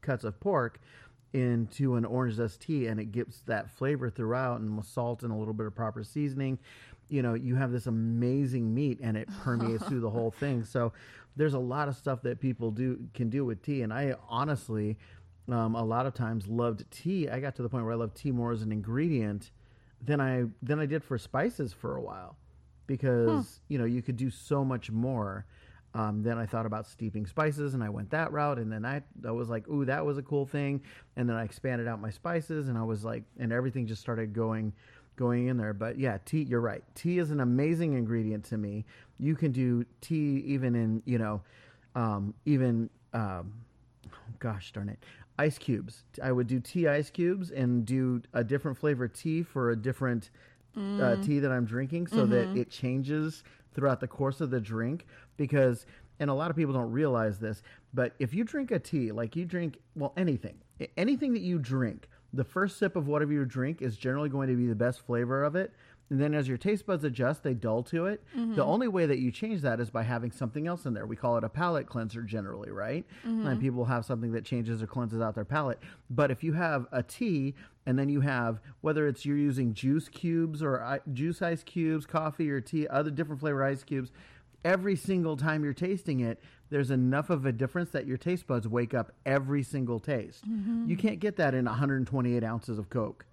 cuts 0.00 0.24
of 0.24 0.38
pork 0.38 0.80
into 1.32 1.96
an 1.96 2.04
orange 2.04 2.34
zest 2.34 2.60
tea 2.60 2.86
and 2.86 3.00
it 3.00 3.10
gives 3.10 3.40
that 3.42 3.68
flavor 3.68 4.08
throughout 4.08 4.60
and 4.60 4.76
with 4.76 4.86
salt 4.86 5.24
and 5.24 5.32
a 5.32 5.34
little 5.34 5.52
bit 5.52 5.66
of 5.66 5.74
proper 5.74 6.04
seasoning. 6.04 6.58
You 7.08 7.22
know 7.22 7.34
you 7.34 7.56
have 7.56 7.72
this 7.72 7.86
amazing 7.86 8.72
meat 8.72 9.00
and 9.02 9.16
it 9.16 9.28
permeates 9.42 9.84
through 9.84 10.00
the 10.00 10.10
whole 10.10 10.30
thing. 10.30 10.64
So 10.64 10.92
there's 11.36 11.54
a 11.54 11.58
lot 11.58 11.88
of 11.88 11.96
stuff 11.96 12.22
that 12.22 12.40
people 12.40 12.70
do 12.70 13.00
can 13.14 13.28
do 13.28 13.44
with 13.44 13.62
tea. 13.62 13.82
And 13.82 13.92
i 13.92 14.14
honestly 14.28 14.96
um, 15.48 15.74
a 15.74 15.84
lot 15.84 16.06
of 16.06 16.14
times 16.14 16.46
loved 16.46 16.84
tea 16.90 17.28
i 17.28 17.38
got 17.40 17.54
to 17.54 17.62
the 17.62 17.68
point 17.68 17.84
where 17.84 17.92
i 17.92 17.96
loved 17.96 18.16
tea 18.16 18.30
more 18.30 18.52
as 18.52 18.62
an 18.62 18.72
ingredient 18.72 19.50
than 20.02 20.20
i 20.20 20.44
than 20.62 20.78
i 20.78 20.86
did 20.86 21.02
for 21.02 21.18
spices 21.18 21.72
for 21.72 21.96
a 21.96 22.00
while 22.02 22.36
because 22.86 23.60
you 23.68 23.78
know 23.78 23.84
you 23.84 24.02
could 24.02 24.16
do 24.16 24.30
so 24.30 24.64
much 24.64 24.90
more 24.90 25.46
um, 25.94 26.22
then 26.24 26.38
I 26.38 26.46
thought 26.46 26.66
about 26.66 26.88
steeping 26.88 27.24
spices, 27.24 27.74
and 27.74 27.82
I 27.82 27.88
went 27.88 28.10
that 28.10 28.32
route. 28.32 28.58
And 28.58 28.70
then 28.70 28.84
I, 28.84 29.02
I 29.24 29.30
was 29.30 29.48
like, 29.48 29.68
"Ooh, 29.68 29.84
that 29.84 30.04
was 30.04 30.18
a 30.18 30.22
cool 30.22 30.44
thing." 30.44 30.82
And 31.16 31.28
then 31.28 31.36
I 31.36 31.44
expanded 31.44 31.86
out 31.86 32.00
my 32.00 32.10
spices, 32.10 32.68
and 32.68 32.76
I 32.76 32.82
was 32.82 33.04
like, 33.04 33.22
and 33.38 33.52
everything 33.52 33.86
just 33.86 34.00
started 34.00 34.32
going, 34.32 34.72
going 35.14 35.46
in 35.46 35.56
there. 35.56 35.72
But 35.72 35.98
yeah, 35.98 36.18
tea. 36.24 36.42
You're 36.42 36.60
right. 36.60 36.82
Tea 36.96 37.18
is 37.18 37.30
an 37.30 37.40
amazing 37.40 37.92
ingredient 37.92 38.44
to 38.46 38.58
me. 38.58 38.84
You 39.20 39.36
can 39.36 39.52
do 39.52 39.86
tea 40.00 40.42
even 40.46 40.74
in, 40.74 41.00
you 41.04 41.18
know, 41.18 41.42
um, 41.94 42.34
even, 42.44 42.90
um, 43.12 43.52
gosh 44.40 44.72
darn 44.72 44.88
it, 44.88 44.98
ice 45.38 45.58
cubes. 45.58 46.04
I 46.22 46.32
would 46.32 46.46
do 46.46 46.60
tea 46.60 46.88
ice 46.88 47.10
cubes 47.10 47.50
and 47.50 47.84
do 47.84 48.22
a 48.32 48.44
different 48.44 48.78
flavor 48.78 49.08
tea 49.08 49.42
for 49.42 49.70
a 49.70 49.76
different 49.76 50.30
uh, 50.76 51.16
tea 51.22 51.38
that 51.38 51.52
I'm 51.52 51.64
drinking, 51.64 52.08
so 52.08 52.26
that 52.26 52.56
it 52.56 52.70
changes 52.70 53.44
throughout 53.74 54.00
the 54.00 54.08
course 54.08 54.40
of 54.40 54.50
the 54.50 54.60
drink. 54.60 55.06
Because, 55.36 55.86
and 56.20 56.30
a 56.30 56.34
lot 56.34 56.50
of 56.50 56.56
people 56.56 56.74
don't 56.74 56.90
realize 56.90 57.38
this, 57.38 57.62
but 57.92 58.14
if 58.18 58.34
you 58.34 58.44
drink 58.44 58.70
a 58.70 58.78
tea, 58.78 59.12
like 59.12 59.36
you 59.36 59.44
drink, 59.44 59.78
well, 59.96 60.12
anything, 60.16 60.56
anything 60.96 61.32
that 61.32 61.42
you 61.42 61.58
drink, 61.58 62.08
the 62.32 62.44
first 62.44 62.78
sip 62.78 62.96
of 62.96 63.06
whatever 63.06 63.32
you 63.32 63.44
drink 63.44 63.82
is 63.82 63.96
generally 63.96 64.28
going 64.28 64.48
to 64.48 64.56
be 64.56 64.66
the 64.66 64.74
best 64.74 65.00
flavor 65.06 65.44
of 65.44 65.54
it. 65.54 65.72
And 66.10 66.20
then 66.20 66.34
as 66.34 66.46
your 66.46 66.58
taste 66.58 66.86
buds 66.86 67.02
adjust, 67.02 67.42
they 67.42 67.54
dull 67.54 67.82
to 67.84 68.06
it. 68.06 68.22
The 68.34 68.40
mm-hmm. 68.40 68.60
only 68.60 68.88
way 68.88 69.06
that 69.06 69.18
you 69.18 69.32
change 69.32 69.62
that 69.62 69.80
is 69.80 69.90
by 69.90 70.02
having 70.02 70.30
something 70.30 70.66
else 70.66 70.84
in 70.84 70.94
there. 70.94 71.06
We 71.06 71.16
call 71.16 71.38
it 71.38 71.44
a 71.44 71.48
palate 71.48 71.86
cleanser 71.86 72.22
generally, 72.22 72.70
right? 72.70 73.06
Mm-hmm. 73.26 73.46
And 73.46 73.60
people 73.60 73.84
have 73.86 74.04
something 74.04 74.32
that 74.32 74.44
changes 74.44 74.82
or 74.82 74.86
cleanses 74.86 75.22
out 75.22 75.34
their 75.34 75.44
palate. 75.44 75.78
But 76.10 76.30
if 76.30 76.44
you 76.44 76.52
have 76.52 76.86
a 76.92 77.02
tea 77.02 77.54
and 77.86 77.98
then 77.98 78.08
you 78.08 78.20
have 78.20 78.60
whether 78.82 79.08
it's 79.08 79.24
you're 79.24 79.36
using 79.36 79.72
juice 79.72 80.08
cubes 80.08 80.62
or 80.62 80.82
i- 80.82 81.00
juice 81.12 81.40
ice 81.40 81.62
cubes, 81.62 82.06
coffee 82.06 82.50
or 82.50 82.60
tea, 82.60 82.86
other 82.88 83.10
different 83.10 83.40
flavor 83.40 83.64
ice 83.64 83.82
cubes, 83.82 84.12
every 84.64 84.96
single 84.96 85.36
time 85.36 85.64
you're 85.64 85.72
tasting 85.72 86.20
it, 86.20 86.40
there's 86.70 86.90
enough 86.90 87.30
of 87.30 87.46
a 87.46 87.52
difference 87.52 87.90
that 87.90 88.06
your 88.06 88.16
taste 88.16 88.46
buds 88.46 88.66
wake 88.66 88.94
up 88.94 89.12
every 89.24 89.62
single 89.62 90.00
taste. 90.00 90.48
Mm-hmm. 90.48 90.88
You 90.88 90.96
can't 90.96 91.20
get 91.20 91.36
that 91.36 91.54
in 91.54 91.66
128 91.66 92.42
ounces 92.42 92.78
of 92.78 92.90
Coke. 92.90 93.26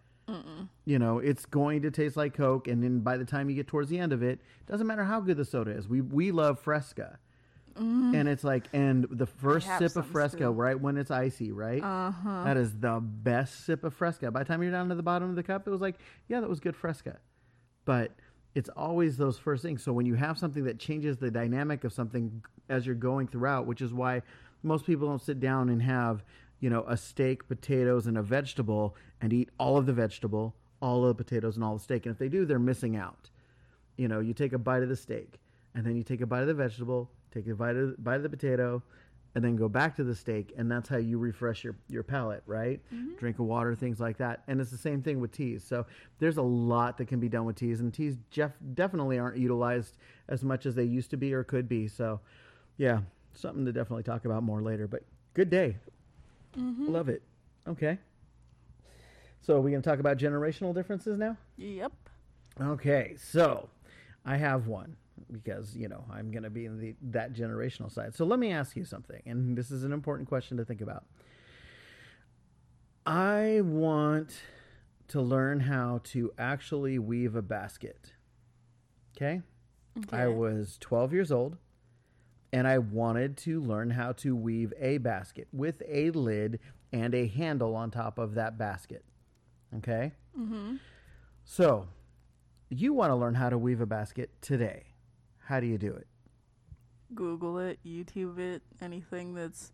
You 0.86 1.00
know, 1.00 1.20
it's 1.20 1.46
going 1.46 1.82
to 1.82 1.92
taste 1.92 2.16
like 2.16 2.34
Coke, 2.34 2.68
and 2.68 2.82
then 2.84 3.00
by 3.00 3.18
the 3.18 3.26
time 3.26 3.50
you 3.50 3.56
get 3.56 3.68
towards 3.68 3.90
the 3.90 4.00
end 4.00 4.14
of 4.14 4.24
it, 4.24 4.40
doesn't 4.68 4.88
matter 4.88 5.04
how 5.04 5.20
good 5.20 5.38
the 5.38 5.46
soda 5.46 5.72
is. 5.72 5.88
We 5.88 6.02
we 6.02 6.32
love 6.32 6.60
Fresca, 6.60 7.20
and 7.76 8.28
it's 8.28 8.44
like, 8.44 8.66
and 8.74 9.08
the 9.10 9.26
first 9.26 9.68
sip 9.78 9.96
of 9.96 10.06
Fresca, 10.08 10.38
still. 10.38 10.54
right 10.54 10.80
when 10.80 10.98
it's 10.98 11.12
icy, 11.12 11.52
right? 11.52 11.84
Uh-huh. 11.84 12.44
That 12.44 12.58
is 12.58 12.74
the 12.80 13.00
best 13.02 13.66
sip 13.66 13.84
of 13.84 13.94
Fresca. 13.94 14.32
By 14.32 14.40
the 14.40 14.46
time 14.46 14.62
you're 14.62 14.72
down 14.72 14.90
to 14.90 14.96
the 14.96 15.04
bottom 15.04 15.30
of 15.30 15.36
the 15.36 15.44
cup, 15.44 15.68
it 15.68 15.72
was 15.72 15.82
like, 15.82 15.96
yeah, 16.28 16.40
that 16.40 16.50
was 16.50 16.60
good 16.60 16.76
Fresca. 16.76 17.18
But 17.86 18.12
it's 18.56 18.70
always 18.76 19.18
those 19.18 19.38
first 19.38 19.64
things. 19.64 19.84
So 19.84 19.94
when 19.94 20.06
you 20.06 20.16
have 20.16 20.38
something 20.38 20.64
that 20.66 20.80
changes 20.80 21.18
the 21.18 21.32
dynamic 21.32 21.84
of 21.84 21.94
something 21.94 22.44
as 22.70 22.86
you're 22.86 22.96
going 22.96 23.28
throughout, 23.28 23.66
which 23.66 23.82
is 23.82 23.94
why 23.94 24.22
most 24.64 24.86
people 24.86 25.08
don't 25.08 25.22
sit 25.22 25.40
down 25.40 25.70
and 25.70 25.82
have, 25.82 26.24
you 26.62 26.70
know, 26.70 26.86
a 26.88 26.96
steak, 26.96 27.48
potatoes, 27.48 28.08
and 28.08 28.18
a 28.18 28.22
vegetable 28.22 28.96
and 29.20 29.34
eat 29.34 29.50
all 29.60 29.78
of 29.78 29.86
the 29.86 29.94
vegetable, 29.94 30.56
all 30.82 31.04
of 31.04 31.18
the 31.18 31.24
potatoes, 31.24 31.56
and 31.56 31.66
all 31.66 31.74
the 31.74 31.84
steak. 31.84 32.06
And 32.06 32.14
if 32.14 32.20
they 32.20 32.30
do, 32.30 32.46
they're 32.46 32.60
missing 32.60 32.96
out. 32.96 33.30
You 33.98 34.08
know, 34.08 34.20
you 34.20 34.34
take 34.34 34.54
a 34.54 34.58
bite 34.58 34.84
of 34.84 34.90
the 34.90 34.96
steak, 34.96 35.40
and 35.76 35.86
then 35.86 35.98
you 35.98 36.04
take 36.04 36.22
a 36.22 36.26
bite 36.26 36.42
of 36.42 36.48
the 36.48 36.54
vegetable, 36.54 37.12
take 37.34 37.48
a 37.48 37.56
bite 37.56 37.76
of, 37.76 38.02
bite 38.02 38.16
of 38.16 38.24
the 38.24 38.30
potato, 38.30 38.82
and 39.34 39.44
then 39.44 39.56
go 39.56 39.70
back 39.70 39.96
to 39.96 40.04
the 40.04 40.16
steak, 40.16 40.54
and 40.58 40.70
that's 40.70 40.90
how 40.90 40.98
you 40.98 41.18
refresh 41.18 41.64
your 41.64 41.76
your 41.88 42.04
palate, 42.04 42.44
right? 42.46 42.80
Mm-hmm. 42.94 43.16
Drink 43.18 43.40
of 43.40 43.46
water, 43.46 43.74
things 43.76 44.00
like 44.00 44.18
that, 44.18 44.44
and 44.48 44.62
it's 44.62 44.72
the 44.72 44.78
same 44.78 45.02
thing 45.02 45.20
with 45.20 45.32
teas. 45.32 45.64
So 45.64 45.86
there's 46.20 46.38
a 46.38 46.44
lot 46.44 46.98
that 46.98 47.08
can 47.08 47.20
be 47.20 47.30
done 47.30 47.46
with 47.46 47.56
teas, 47.56 47.80
and 47.80 47.94
teas 47.94 48.18
definitely 48.74 49.18
aren't 49.18 49.38
utilized 49.38 49.98
as 50.28 50.44
much 50.44 50.66
as 50.66 50.76
they 50.76 50.84
used 50.84 51.10
to 51.12 51.18
be 51.18 51.34
or 51.34 51.44
could 51.44 51.68
be. 51.68 51.88
So, 51.88 52.20
yeah, 52.78 53.00
something 53.34 53.66
to 53.66 53.72
definitely 53.72 54.04
talk 54.04 54.26
about 54.26 54.44
more 54.44 54.62
later. 54.62 54.88
But 54.88 55.04
good 55.34 55.50
day, 55.50 55.78
Mm-hmm. 56.58 56.92
love 56.92 57.10
it. 57.10 57.24
Okay, 57.68 57.98
so 59.42 59.58
are 59.58 59.62
we 59.62 59.72
gonna 59.72 59.84
talk 59.84 60.00
about 60.00 60.18
generational 60.18 60.74
differences 60.74 61.18
now? 61.18 61.38
Yep. 61.58 61.92
Okay, 62.60 63.16
so 63.18 63.70
I 64.26 64.38
have 64.38 64.68
one 64.68 64.98
because 65.32 65.76
you 65.76 65.88
know 65.88 66.04
I'm 66.12 66.32
going 66.32 66.44
to 66.44 66.50
be 66.50 66.66
in 66.66 66.80
the 66.80 66.96
that 67.02 67.34
generational 67.34 67.92
side. 67.92 68.16
So 68.16 68.26
let 68.26 68.40
me 68.40 68.52
ask 68.52 68.76
you 68.76 68.86
something, 68.86 69.22
and 69.26 69.58
this 69.58 69.72
is 69.72 69.84
an 69.84 69.94
important 69.94 70.28
question 70.28 70.58
to 70.58 70.66
think 70.66 70.82
about. 70.82 71.06
I 73.06 73.62
want 73.64 74.42
to 75.10 75.22
learn 75.22 75.62
how 75.62 76.02
to 76.06 76.32
actually 76.38 77.00
weave 77.00 77.36
a 77.36 77.42
basket. 77.42 78.14
Okay? 79.18 79.42
I 80.12 80.28
was 80.28 80.78
12 80.80 81.12
years 81.12 81.32
old 81.32 81.58
and 82.54 82.68
I 82.68 82.78
wanted 82.80 83.38
to 83.38 83.62
learn 83.62 83.92
how 83.92 84.12
to 84.14 84.36
weave 84.36 84.74
a 84.80 84.98
basket 84.98 85.48
with 85.54 85.82
a 85.88 86.12
lid 86.12 86.60
and 86.92 87.16
a 87.16 87.28
handle 87.28 87.76
on 87.76 87.92
top 87.92 88.18
of 88.18 88.36
that 88.36 88.58
basket. 88.58 89.04
Okay? 89.78 90.12
Mm-hmm. 90.38 90.76
So, 91.46 91.88
you 92.70 92.94
want 92.94 93.12
to 93.12 93.16
learn 93.16 93.36
how 93.36 93.50
to 93.50 93.58
weave 93.58 93.82
a 93.82 93.86
basket 93.86 94.30
today. 94.42 94.84
How 95.40 95.60
do 95.60 95.68
you 95.68 95.78
do 95.78 95.94
it? 95.94 96.08
Google 97.14 97.60
it, 97.60 97.80
YouTube 97.86 98.40
it, 98.40 98.62
anything 98.82 99.34
that's 99.34 99.72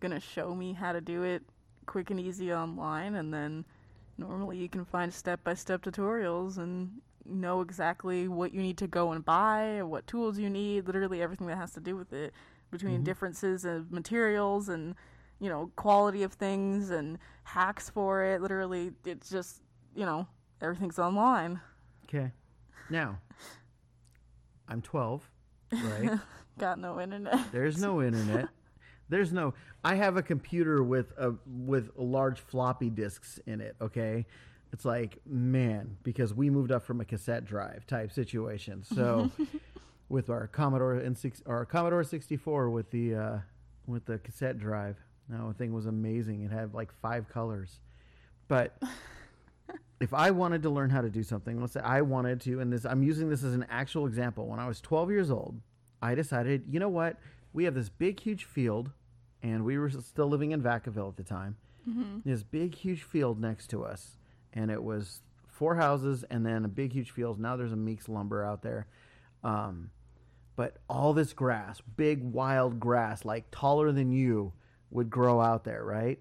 gonna 0.00 0.20
show 0.20 0.54
me 0.54 0.72
how 0.72 0.92
to 0.92 1.00
do 1.00 1.24
it 1.24 1.42
quick 1.86 2.10
and 2.10 2.20
easy 2.20 2.52
online, 2.52 3.16
and 3.16 3.34
then 3.34 3.64
normally 4.16 4.58
you 4.58 4.68
can 4.68 4.84
find 4.84 5.12
step 5.12 5.42
by 5.42 5.54
step 5.54 5.82
tutorials 5.82 6.58
and 6.58 7.00
know 7.28 7.60
exactly 7.60 8.28
what 8.28 8.52
you 8.52 8.62
need 8.62 8.78
to 8.78 8.86
go 8.86 9.12
and 9.12 9.24
buy, 9.24 9.82
what 9.82 10.06
tools 10.06 10.38
you 10.38 10.50
need, 10.50 10.86
literally 10.86 11.22
everything 11.22 11.46
that 11.48 11.56
has 11.56 11.72
to 11.72 11.80
do 11.80 11.96
with 11.96 12.12
it, 12.12 12.32
between 12.70 12.96
mm-hmm. 12.96 13.04
differences 13.04 13.64
of 13.64 13.90
materials 13.90 14.68
and 14.68 14.94
you 15.40 15.48
know 15.48 15.70
quality 15.76 16.22
of 16.22 16.32
things 16.32 16.90
and 16.90 17.18
hacks 17.44 17.88
for 17.88 18.24
it. 18.24 18.40
Literally, 18.40 18.92
it's 19.04 19.30
just 19.30 19.62
you 19.94 20.04
know 20.04 20.26
everything's 20.60 20.98
online. 20.98 21.60
Okay. 22.04 22.32
Now, 22.90 23.18
I'm 24.66 24.80
12, 24.80 25.30
right? 25.72 26.18
Got 26.58 26.78
no 26.78 27.00
internet. 27.00 27.52
There's 27.52 27.78
no 27.78 28.02
internet. 28.02 28.48
There's 29.10 29.32
no 29.32 29.54
I 29.84 29.94
have 29.94 30.16
a 30.16 30.22
computer 30.22 30.82
with 30.82 31.12
a 31.18 31.34
with 31.46 31.90
large 31.96 32.40
floppy 32.40 32.90
disks 32.90 33.38
in 33.46 33.60
it, 33.60 33.76
okay? 33.80 34.26
It's 34.72 34.84
like, 34.84 35.18
man, 35.26 35.96
because 36.02 36.34
we 36.34 36.50
moved 36.50 36.70
up 36.72 36.82
from 36.82 37.00
a 37.00 37.04
cassette 37.04 37.44
drive 37.44 37.86
type 37.86 38.12
situation. 38.12 38.84
So 38.84 39.30
with 40.08 40.30
our 40.30 40.46
Commodore 40.46 40.94
N6 40.96 41.42
our 41.46 41.64
Commodore 41.64 42.04
64 42.04 42.70
with 42.70 42.90
the 42.90 43.14
uh 43.14 43.38
with 43.86 44.04
the 44.04 44.18
cassette 44.18 44.58
drive. 44.58 44.96
That 45.28 45.58
thing 45.58 45.72
was 45.72 45.86
amazing. 45.86 46.42
It 46.42 46.50
had 46.50 46.74
like 46.74 46.92
five 47.02 47.28
colors. 47.28 47.80
But 48.48 48.80
if 50.00 50.14
I 50.14 50.30
wanted 50.30 50.62
to 50.62 50.70
learn 50.70 50.90
how 50.90 51.00
to 51.00 51.10
do 51.10 51.22
something, 51.22 51.60
let's 51.60 51.74
say 51.74 51.80
I 51.80 52.02
wanted 52.02 52.40
to, 52.42 52.60
and 52.60 52.72
this 52.72 52.84
I'm 52.84 53.02
using 53.02 53.28
this 53.28 53.42
as 53.42 53.54
an 53.54 53.66
actual 53.68 54.06
example. 54.06 54.46
When 54.46 54.58
I 54.58 54.66
was 54.66 54.80
12 54.80 55.10
years 55.10 55.30
old, 55.30 55.60
I 56.00 56.14
decided, 56.14 56.64
you 56.70 56.80
know 56.80 56.88
what? 56.88 57.16
We 57.52 57.64
have 57.64 57.74
this 57.74 57.88
big, 57.88 58.20
huge 58.20 58.44
field, 58.44 58.90
and 59.42 59.64
we 59.64 59.78
were 59.78 59.90
still 59.90 60.28
living 60.28 60.52
in 60.52 60.62
Vacaville 60.62 61.08
at 61.08 61.16
the 61.16 61.24
time. 61.24 61.56
This 62.24 62.42
big, 62.42 62.74
huge 62.74 63.02
field 63.02 63.40
next 63.40 63.68
to 63.68 63.82
us, 63.82 64.17
and 64.58 64.72
it 64.72 64.82
was 64.82 65.20
four 65.46 65.76
houses 65.76 66.24
and 66.30 66.44
then 66.44 66.64
a 66.64 66.68
big, 66.68 66.92
huge 66.92 67.12
field. 67.12 67.38
Now 67.38 67.56
there's 67.56 67.72
a 67.72 67.76
Meeks 67.76 68.08
lumber 68.08 68.44
out 68.44 68.62
there. 68.62 68.88
Um, 69.44 69.90
but 70.56 70.78
all 70.90 71.12
this 71.12 71.32
grass, 71.32 71.80
big, 71.96 72.22
wild 72.22 72.80
grass, 72.80 73.24
like 73.24 73.44
taller 73.52 73.92
than 73.92 74.10
you, 74.10 74.52
would 74.90 75.10
grow 75.10 75.40
out 75.40 75.64
there, 75.64 75.84
right? 75.84 76.18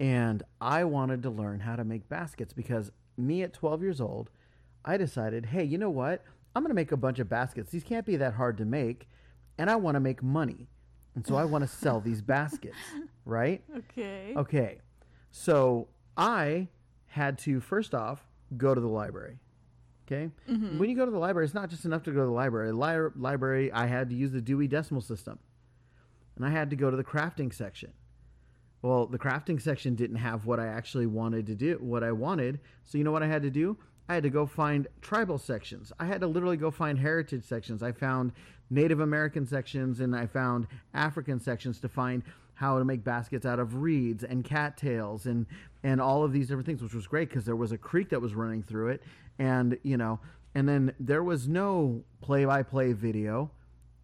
And 0.00 0.42
I 0.60 0.84
wanted 0.84 1.22
to 1.22 1.30
learn 1.30 1.60
how 1.60 1.76
to 1.76 1.84
make 1.84 2.08
baskets 2.08 2.52
because 2.52 2.90
me 3.16 3.42
at 3.42 3.54
12 3.54 3.82
years 3.82 4.00
old, 4.00 4.28
I 4.84 4.98
decided, 4.98 5.46
hey, 5.46 5.64
you 5.64 5.78
know 5.78 5.90
what? 5.90 6.22
I'm 6.54 6.62
going 6.62 6.70
to 6.70 6.74
make 6.74 6.92
a 6.92 6.96
bunch 6.96 7.20
of 7.20 7.30
baskets. 7.30 7.70
These 7.70 7.84
can't 7.84 8.04
be 8.04 8.16
that 8.16 8.34
hard 8.34 8.58
to 8.58 8.66
make. 8.66 9.08
And 9.56 9.70
I 9.70 9.76
want 9.76 9.94
to 9.94 10.00
make 10.00 10.22
money. 10.22 10.68
And 11.14 11.26
so 11.26 11.36
I 11.36 11.44
want 11.44 11.62
to 11.62 11.68
sell 11.68 12.00
these 12.00 12.20
baskets, 12.20 12.76
right? 13.24 13.62
Okay. 13.76 14.34
Okay. 14.36 14.78
So 15.30 15.88
I 16.16 16.68
had 17.12 17.38
to, 17.38 17.60
first 17.60 17.94
off, 17.94 18.26
go 18.56 18.74
to 18.74 18.80
the 18.80 18.88
library. 18.88 19.38
Okay. 20.06 20.30
Mm-hmm. 20.48 20.78
When 20.78 20.88
you 20.88 20.96
go 20.96 21.04
to 21.04 21.10
the 21.10 21.18
library, 21.18 21.44
it's 21.44 21.54
not 21.54 21.68
just 21.68 21.84
enough 21.84 22.02
to 22.04 22.10
go 22.10 22.20
to 22.20 22.26
the 22.26 22.32
library. 22.32 22.72
Li- 22.72 23.12
library, 23.16 23.70
I 23.70 23.86
had 23.86 24.08
to 24.08 24.16
use 24.16 24.32
the 24.32 24.40
Dewey 24.40 24.66
Decimal 24.66 25.02
System. 25.02 25.38
And 26.36 26.44
I 26.46 26.50
had 26.50 26.70
to 26.70 26.76
go 26.76 26.90
to 26.90 26.96
the 26.96 27.04
crafting 27.04 27.52
section. 27.52 27.92
Well, 28.80 29.06
the 29.06 29.18
crafting 29.18 29.60
section 29.60 29.94
didn't 29.94 30.16
have 30.16 30.46
what 30.46 30.58
I 30.58 30.68
actually 30.68 31.06
wanted 31.06 31.46
to 31.46 31.54
do, 31.54 31.78
what 31.80 32.02
I 32.02 32.12
wanted. 32.12 32.60
So 32.84 32.96
you 32.96 33.04
know 33.04 33.12
what 33.12 33.22
I 33.22 33.28
had 33.28 33.42
to 33.42 33.50
do? 33.50 33.76
I 34.08 34.14
had 34.14 34.22
to 34.22 34.30
go 34.30 34.46
find 34.46 34.88
tribal 35.02 35.38
sections. 35.38 35.92
I 36.00 36.06
had 36.06 36.22
to 36.22 36.26
literally 36.26 36.56
go 36.56 36.70
find 36.70 36.98
heritage 36.98 37.44
sections. 37.44 37.82
I 37.82 37.92
found 37.92 38.32
Native 38.70 39.00
American 39.00 39.46
sections 39.46 40.00
and 40.00 40.16
I 40.16 40.26
found 40.26 40.66
African 40.94 41.38
sections 41.38 41.78
to 41.80 41.88
find 41.88 42.22
how 42.62 42.78
to 42.78 42.84
make 42.84 43.02
baskets 43.02 43.44
out 43.44 43.58
of 43.58 43.82
reeds 43.82 44.22
and 44.22 44.44
cattails 44.44 45.26
and 45.26 45.46
and 45.82 46.00
all 46.00 46.22
of 46.22 46.32
these 46.32 46.46
different 46.46 46.64
things, 46.64 46.80
which 46.80 46.94
was 46.94 47.08
great 47.08 47.28
because 47.28 47.44
there 47.44 47.56
was 47.56 47.72
a 47.72 47.76
creek 47.76 48.08
that 48.10 48.22
was 48.22 48.36
running 48.36 48.62
through 48.62 48.86
it, 48.90 49.02
and 49.40 49.76
you 49.82 49.96
know, 49.96 50.20
and 50.54 50.68
then 50.68 50.94
there 51.00 51.24
was 51.24 51.48
no 51.48 52.04
play-by-play 52.20 52.92
video. 52.92 53.50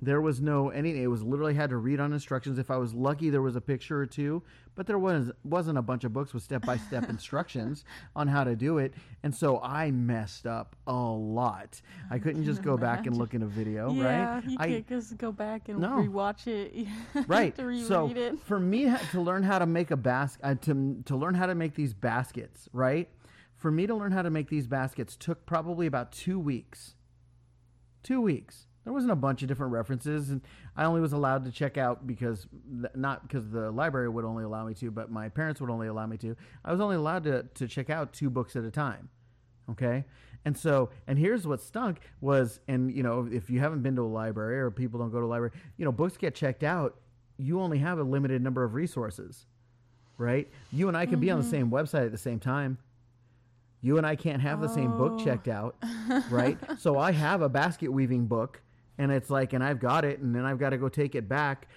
There 0.01 0.21
was 0.21 0.41
no 0.41 0.69
anything. 0.69 1.03
It 1.03 1.09
was 1.09 1.25
literally 1.25 1.55
had 1.55 1.71
to 1.71 1.77
read 1.77 1.99
on 1.99 2.13
instructions. 2.13 2.57
If 2.59 2.71
I 2.71 2.77
was 2.77 2.95
lucky, 2.95 3.31
there 3.31 3.43
was 3.43 3.57
a 3.57 3.61
picture 3.61 3.99
or 4.01 4.07
two, 4.07 4.45
but 4.77 4.87
there 4.87 4.99
was 4.99 5.33
wasn't 5.43 5.77
a 5.77 5.83
bunch 5.83 6.05
of 6.05 6.13
books 6.13 6.33
with 6.33 6.45
step 6.45 6.65
by 6.65 6.77
step 6.77 7.09
instructions 7.11 7.85
on 8.15 8.29
how 8.29 8.45
to 8.45 8.55
do 8.55 8.79
it. 8.79 8.95
And 9.25 9.35
so 9.35 9.61
I 9.61 9.91
messed 9.91 10.47
up 10.47 10.77
a 10.87 10.93
lot. 10.95 11.81
I 12.13 12.21
couldn't 12.21 12.45
just 12.45 12.63
go 12.63 12.77
back 12.77 13.07
and 13.07 13.17
look 13.17 13.35
in 13.35 13.43
a 13.43 13.47
video, 13.47 13.91
Yeah, 13.93 14.35
right? 14.37 14.45
you 14.45 14.57
I, 14.61 14.69
can't 14.69 14.89
just 14.89 15.19
go 15.19 15.33
back 15.33 15.69
and 15.69 15.81
No. 15.81 15.97
rewatch 15.97 16.47
it. 16.47 16.87
Right. 17.27 17.57
so 17.87 18.09
it. 18.15 18.39
for 18.45 18.61
me 18.61 18.95
to 19.11 19.21
learn 19.21 19.43
how 19.43 19.59
to 19.59 19.67
make 19.67 19.91
a 19.91 19.97
basket, 19.97 20.45
uh, 20.45 20.55
to 20.63 21.03
to 21.07 21.17
learn 21.17 21.35
how 21.35 21.47
to 21.47 21.57
make 21.57 21.75
these 21.75 21.93
baskets, 21.93 22.69
right? 22.73 23.09
For 23.57 23.73
me 23.73 23.89
to 23.89 23.97
learn 23.97 24.13
how 24.13 24.23
to 24.23 24.31
make 24.31 24.49
these 24.49 24.69
baskets 24.69 25.17
took 25.17 25.45
probably 25.45 25.89
about 25.89 26.13
two 26.13 26.39
weeks. 26.39 26.95
Two 28.05 28.21
weeks. 28.21 28.68
There 28.89 28.95
wasn't 28.95 29.13
a 29.13 29.17
bunch 29.17 29.43
of 29.43 29.49
different 29.49 29.75
references, 29.75 30.31
and 30.31 30.41
I 30.75 30.87
only 30.87 31.03
was 31.03 31.13
allowed 31.13 31.45
to 31.45 31.51
check 31.51 31.77
out 31.77 32.07
because 32.07 32.47
not 32.95 33.21
because 33.21 33.51
the 33.51 33.71
library 33.71 34.09
would 34.09 34.25
only 34.25 34.45
allow 34.45 34.65
me 34.65 34.73
to, 34.77 34.91
but 34.91 35.11
my 35.11 35.29
parents 35.29 35.61
would 35.61 35.69
only 35.69 35.89
allow 35.89 36.07
me 36.07 36.17
to. 36.17 36.35
I 36.65 36.73
was 36.73 36.81
only 36.81 36.97
allowed 36.97 37.25
to 37.25 37.43
to 37.43 37.69
check 37.69 37.91
out 37.91 38.15
two 38.15 38.31
books 38.31 38.57
at 38.57 38.65
a 38.65 38.71
time. 38.71 39.11
Okay. 39.73 40.07
And 40.47 40.57
so, 40.57 40.89
and 41.07 41.19
here's 41.19 41.47
what 41.47 41.61
stunk 41.61 42.01
was, 42.23 42.61
and 42.67 42.91
you 42.91 43.03
know, 43.03 43.29
if 43.31 43.51
you 43.51 43.61
haven't 43.61 43.83
been 43.83 43.95
to 43.97 44.01
a 44.01 44.09
library 44.09 44.59
or 44.59 44.71
people 44.71 44.99
don't 44.99 45.11
go 45.11 45.21
to 45.21 45.27
a 45.27 45.29
library, 45.29 45.53
you 45.77 45.85
know, 45.85 45.93
books 45.93 46.17
get 46.17 46.35
checked 46.35 46.63
out. 46.65 46.97
You 47.37 47.61
only 47.61 47.77
have 47.81 47.99
a 47.99 48.03
limited 48.03 48.41
number 48.41 48.65
of 48.65 48.73
resources, 48.73 49.45
right? 50.17 50.49
You 50.73 50.89
and 50.89 50.97
I 50.97 51.05
can 51.05 51.21
be 51.21 51.31
on 51.31 51.41
the 51.41 51.45
mm-hmm. 51.45 51.51
same 51.51 51.71
website 51.71 52.07
at 52.07 52.13
the 52.13 52.17
same 52.17 52.41
time. 52.41 52.79
You 53.83 53.99
and 53.99 54.07
I 54.07 54.17
can't 54.17 54.41
have 54.41 54.63
the 54.63 54.69
same 54.69 54.97
book 54.97 55.13
Oh. 55.17 55.25
checked 55.25 55.47
out, 55.47 55.77
right? 56.31 56.57
so 56.79 56.99
I 56.99 57.13
have 57.13 57.43
a 57.43 57.51
basket 57.51 57.93
weaving 57.93 58.29
book, 58.29 58.63
and 58.99 59.11
it's 59.11 59.31
like, 59.31 59.53
and 59.53 59.63
I've 59.63 59.81
got 59.81 60.05
it, 60.05 60.19
and 60.21 60.35
then 60.35 60.45
I've 60.45 60.59
got 60.59 60.71
to 60.71 60.79
go 60.79 60.89
take 60.89 61.15
it 61.15 61.29
back. 61.29 61.69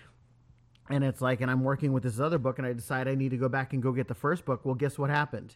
And 0.89 1.03
it's 1.03 1.21
like, 1.21 1.41
and 1.41 1.49
I'm 1.49 1.63
working 1.63 1.93
with 1.93 2.03
this 2.03 2.19
other 2.19 2.37
book, 2.37 2.57
and 2.57 2.67
I 2.67 2.73
decide 2.73 3.07
I 3.07 3.15
need 3.15 3.29
to 3.29 3.37
go 3.37 3.47
back 3.47 3.73
and 3.73 3.81
go 3.81 3.91
get 3.91 4.07
the 4.07 4.15
first 4.15 4.45
book. 4.45 4.65
Well, 4.65 4.75
guess 4.75 4.97
what 4.97 5.09
happened? 5.09 5.55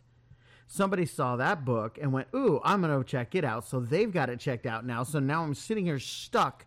somebody 0.67 1.05
saw 1.05 1.35
that 1.35 1.65
book 1.65 1.97
and 2.01 2.11
went, 2.11 2.27
"Ooh, 2.35 2.59
I'm 2.63 2.81
going 2.81 2.97
to 2.97 3.07
check 3.07 3.35
it 3.35 3.43
out." 3.43 3.65
So 3.65 3.79
they've 3.79 4.11
got 4.11 4.29
it 4.29 4.39
checked 4.39 4.65
out 4.65 4.85
now. 4.85 5.03
So 5.03 5.19
now 5.19 5.43
I'm 5.43 5.53
sitting 5.53 5.85
here 5.85 5.99
stuck 5.99 6.65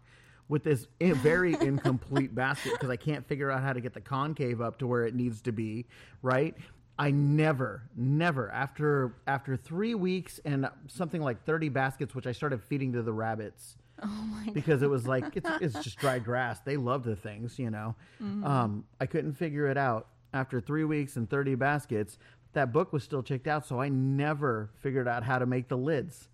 with 0.48 0.64
this 0.64 0.86
very 1.00 1.54
incomplete 1.60 2.34
basket 2.34 2.72
because 2.72 2.90
I 2.90 2.96
can't 2.96 3.26
figure 3.26 3.50
out 3.50 3.62
how 3.62 3.72
to 3.72 3.80
get 3.80 3.94
the 3.94 4.00
concave 4.00 4.60
up 4.60 4.78
to 4.78 4.86
where 4.86 5.04
it 5.04 5.14
needs 5.14 5.42
to 5.42 5.52
be, 5.52 5.86
right? 6.22 6.54
I 6.98 7.12
never, 7.12 7.82
never 7.96 8.50
after 8.50 9.14
after 9.26 9.56
3 9.56 9.94
weeks 9.94 10.40
and 10.44 10.68
something 10.88 11.22
like 11.22 11.44
30 11.44 11.68
baskets 11.68 12.12
which 12.12 12.26
I 12.26 12.32
started 12.32 12.60
feeding 12.64 12.92
to 12.94 13.02
the 13.02 13.12
rabbits 13.12 13.76
Oh 14.02 14.06
my 14.06 14.52
because 14.52 14.82
it 14.82 14.88
was 14.90 15.06
like 15.08 15.24
it's, 15.36 15.50
it's 15.60 15.82
just 15.82 15.98
dry 15.98 16.18
grass. 16.18 16.60
They 16.60 16.76
love 16.76 17.02
the 17.02 17.16
things, 17.16 17.58
you 17.58 17.70
know. 17.70 17.96
Um, 18.20 18.84
I 19.00 19.06
couldn't 19.06 19.34
figure 19.34 19.66
it 19.66 19.76
out 19.76 20.06
after 20.32 20.60
three 20.60 20.84
weeks 20.84 21.16
and 21.16 21.28
thirty 21.28 21.54
baskets. 21.54 22.16
That 22.52 22.72
book 22.72 22.92
was 22.92 23.02
still 23.02 23.22
checked 23.22 23.46
out, 23.48 23.66
so 23.66 23.80
I 23.80 23.88
never 23.88 24.70
figured 24.80 25.08
out 25.08 25.24
how 25.24 25.38
to 25.38 25.46
make 25.46 25.68
the 25.68 25.76
lids. 25.76 26.28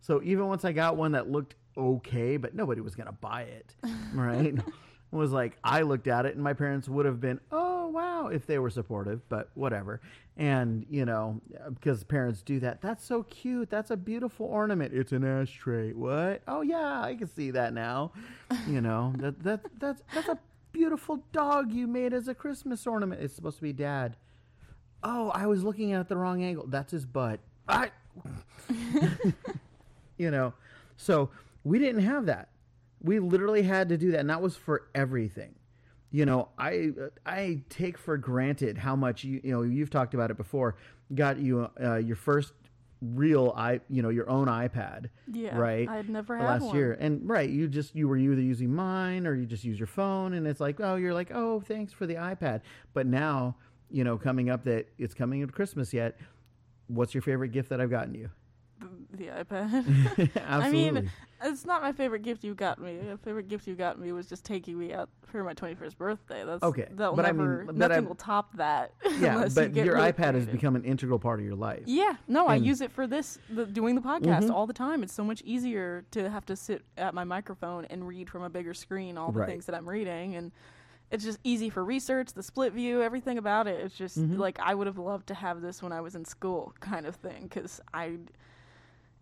So 0.00 0.22
even 0.22 0.46
once 0.46 0.64
I 0.64 0.72
got 0.72 0.96
one 0.96 1.12
that 1.12 1.30
looked 1.30 1.56
okay, 1.76 2.36
but 2.36 2.54
nobody 2.54 2.80
was 2.80 2.94
gonna 2.94 3.12
buy 3.12 3.42
it, 3.42 3.74
right? 4.14 4.54
was 5.10 5.32
like 5.32 5.56
I 5.64 5.82
looked 5.82 6.06
at 6.06 6.26
it 6.26 6.34
and 6.34 6.44
my 6.44 6.52
parents 6.52 6.88
would 6.88 7.06
have 7.06 7.20
been, 7.20 7.40
"Oh, 7.50 7.69
wow," 7.90 8.28
if 8.28 8.46
they 8.46 8.58
were 8.58 8.70
supportive, 8.70 9.28
but 9.28 9.50
whatever. 9.54 10.00
And, 10.36 10.86
you 10.88 11.04
know, 11.04 11.40
because 11.74 12.02
parents 12.02 12.42
do 12.42 12.60
that. 12.60 12.80
That's 12.80 13.04
so 13.04 13.24
cute. 13.24 13.68
That's 13.68 13.90
a 13.90 13.96
beautiful 13.96 14.46
ornament. 14.46 14.94
It's 14.94 15.12
an 15.12 15.24
ashtray. 15.24 15.92
What? 15.92 16.42
Oh 16.48 16.62
yeah, 16.62 17.02
I 17.02 17.14
can 17.14 17.28
see 17.28 17.50
that 17.50 17.74
now. 17.74 18.12
You 18.66 18.80
know, 18.80 19.12
that 19.18 19.42
that 19.42 19.60
that's 19.78 20.02
that's 20.14 20.28
a 20.28 20.38
beautiful 20.72 21.22
dog 21.32 21.72
you 21.72 21.86
made 21.86 22.12
as 22.12 22.28
a 22.28 22.34
Christmas 22.34 22.86
ornament. 22.86 23.20
It's 23.20 23.34
supposed 23.34 23.56
to 23.56 23.62
be 23.62 23.72
dad. 23.72 24.16
Oh, 25.02 25.30
I 25.30 25.46
was 25.46 25.62
looking 25.62 25.92
at 25.92 26.08
the 26.08 26.16
wrong 26.16 26.42
angle. 26.42 26.66
That's 26.66 26.92
his 26.92 27.04
butt. 27.04 27.40
I 27.68 27.90
you 30.18 30.30
know. 30.30 30.54
So 30.96 31.30
we 31.64 31.78
didn't 31.78 32.02
have 32.02 32.26
that. 32.26 32.48
We 33.02 33.18
literally 33.18 33.62
had 33.62 33.88
to 33.88 33.96
do 33.96 34.10
that, 34.12 34.20
and 34.20 34.30
that 34.30 34.42
was 34.42 34.56
for 34.56 34.88
everything. 34.94 35.54
You 36.12 36.26
know, 36.26 36.48
I 36.58 36.90
I 37.24 37.62
take 37.68 37.96
for 37.96 38.16
granted 38.16 38.78
how 38.78 38.96
much 38.96 39.24
you 39.24 39.40
you 39.44 39.52
know 39.52 39.62
you've 39.62 39.90
talked 39.90 40.14
about 40.14 40.30
it 40.30 40.36
before. 40.36 40.76
Got 41.14 41.38
you 41.38 41.70
uh, 41.80 41.96
your 41.96 42.16
first 42.16 42.52
real 43.02 43.54
i 43.56 43.80
you 43.88 44.02
know 44.02 44.08
your 44.10 44.28
own 44.28 44.46
iPad. 44.46 45.08
Yeah, 45.32 45.56
right. 45.56 45.88
I'd 45.88 46.08
never 46.08 46.36
had 46.36 46.44
last 46.44 46.62
one. 46.64 46.76
year, 46.76 46.96
and 47.00 47.28
right, 47.28 47.48
you 47.48 47.68
just 47.68 47.94
you 47.94 48.08
were 48.08 48.16
either 48.16 48.40
using 48.40 48.74
mine 48.74 49.26
or 49.26 49.34
you 49.34 49.46
just 49.46 49.64
use 49.64 49.78
your 49.78 49.86
phone, 49.86 50.34
and 50.34 50.46
it's 50.46 50.60
like 50.60 50.80
oh 50.80 50.96
you're 50.96 51.14
like 51.14 51.30
oh 51.32 51.60
thanks 51.60 51.92
for 51.92 52.06
the 52.06 52.14
iPad. 52.14 52.60
But 52.92 53.06
now 53.06 53.56
you 53.90 54.04
know 54.04 54.18
coming 54.18 54.50
up 54.50 54.64
that 54.64 54.88
it's 54.98 55.14
coming 55.14 55.42
at 55.42 55.52
Christmas 55.52 55.92
yet. 55.92 56.18
What's 56.88 57.14
your 57.14 57.22
favorite 57.22 57.52
gift 57.52 57.68
that 57.68 57.80
I've 57.80 57.90
gotten 57.90 58.14
you? 58.14 58.30
The 59.12 59.26
iPad. 59.26 59.84
Absolutely. 59.84 60.30
I 60.46 60.70
mean, 60.70 61.10
it's 61.42 61.64
not 61.66 61.82
my 61.82 61.92
favorite 61.92 62.22
gift 62.22 62.44
you 62.44 62.54
got 62.54 62.78
me. 62.80 62.98
My 63.08 63.16
favorite 63.16 63.48
gift 63.48 63.66
you 63.66 63.74
got 63.74 63.98
me 63.98 64.12
was 64.12 64.26
just 64.26 64.44
taking 64.44 64.78
me 64.78 64.92
out 64.92 65.08
for 65.26 65.42
my 65.44 65.52
21st 65.54 65.96
birthday. 65.98 66.44
That's 66.44 66.62
Okay, 66.62 66.86
That'll 66.92 67.14
but 67.16 67.26
I 67.26 67.32
mean, 67.32 67.64
but 67.66 67.74
nothing 67.76 68.04
I- 68.04 68.08
will 68.08 68.14
top 68.14 68.56
that. 68.56 68.92
yeah, 69.18 69.34
unless 69.36 69.56
you 69.56 69.62
but 69.68 69.74
your 69.74 69.96
really 69.96 70.12
iPad 70.12 70.34
has 70.34 70.46
become 70.46 70.76
an 70.76 70.84
integral 70.84 71.18
part 71.18 71.40
of 71.40 71.44
your 71.46 71.54
life. 71.54 71.82
Yeah, 71.86 72.16
no, 72.28 72.46
I 72.46 72.54
use 72.56 72.80
it 72.80 72.92
for 72.92 73.06
this, 73.06 73.38
the, 73.50 73.66
doing 73.66 73.94
the 73.94 74.00
podcast 74.00 74.44
Mhm. 74.44 74.50
all 74.50 74.66
the 74.66 74.72
time. 74.72 75.02
It's 75.02 75.12
so 75.14 75.24
much 75.24 75.42
easier 75.42 76.04
to 76.12 76.30
have 76.30 76.46
to 76.46 76.56
sit 76.56 76.82
at 76.96 77.12
my 77.14 77.24
microphone 77.24 77.84
and 77.86 78.06
read 78.06 78.30
from 78.30 78.42
a 78.42 78.50
bigger 78.50 78.72
screen 78.74 79.18
all 79.18 79.32
the 79.32 79.40
Right. 79.40 79.48
things 79.48 79.66
that 79.66 79.74
I'm 79.74 79.88
reading, 79.88 80.36
and 80.36 80.52
it's 81.10 81.24
just 81.24 81.40
easy 81.42 81.68
for 81.70 81.84
research, 81.84 82.32
the 82.32 82.42
split 82.42 82.72
view, 82.72 83.02
everything 83.02 83.36
about 83.38 83.66
it. 83.66 83.80
It's 83.84 83.96
just 83.96 84.18
Mhm. 84.18 84.38
like 84.38 84.58
I 84.60 84.74
would 84.74 84.86
have 84.86 84.98
loved 84.98 85.26
to 85.28 85.34
have 85.34 85.60
this 85.60 85.82
when 85.82 85.92
I 85.92 86.00
was 86.00 86.14
in 86.14 86.24
school, 86.24 86.72
kind 86.80 87.04
of 87.06 87.16
thing, 87.16 87.42
because 87.44 87.80
I. 87.92 88.18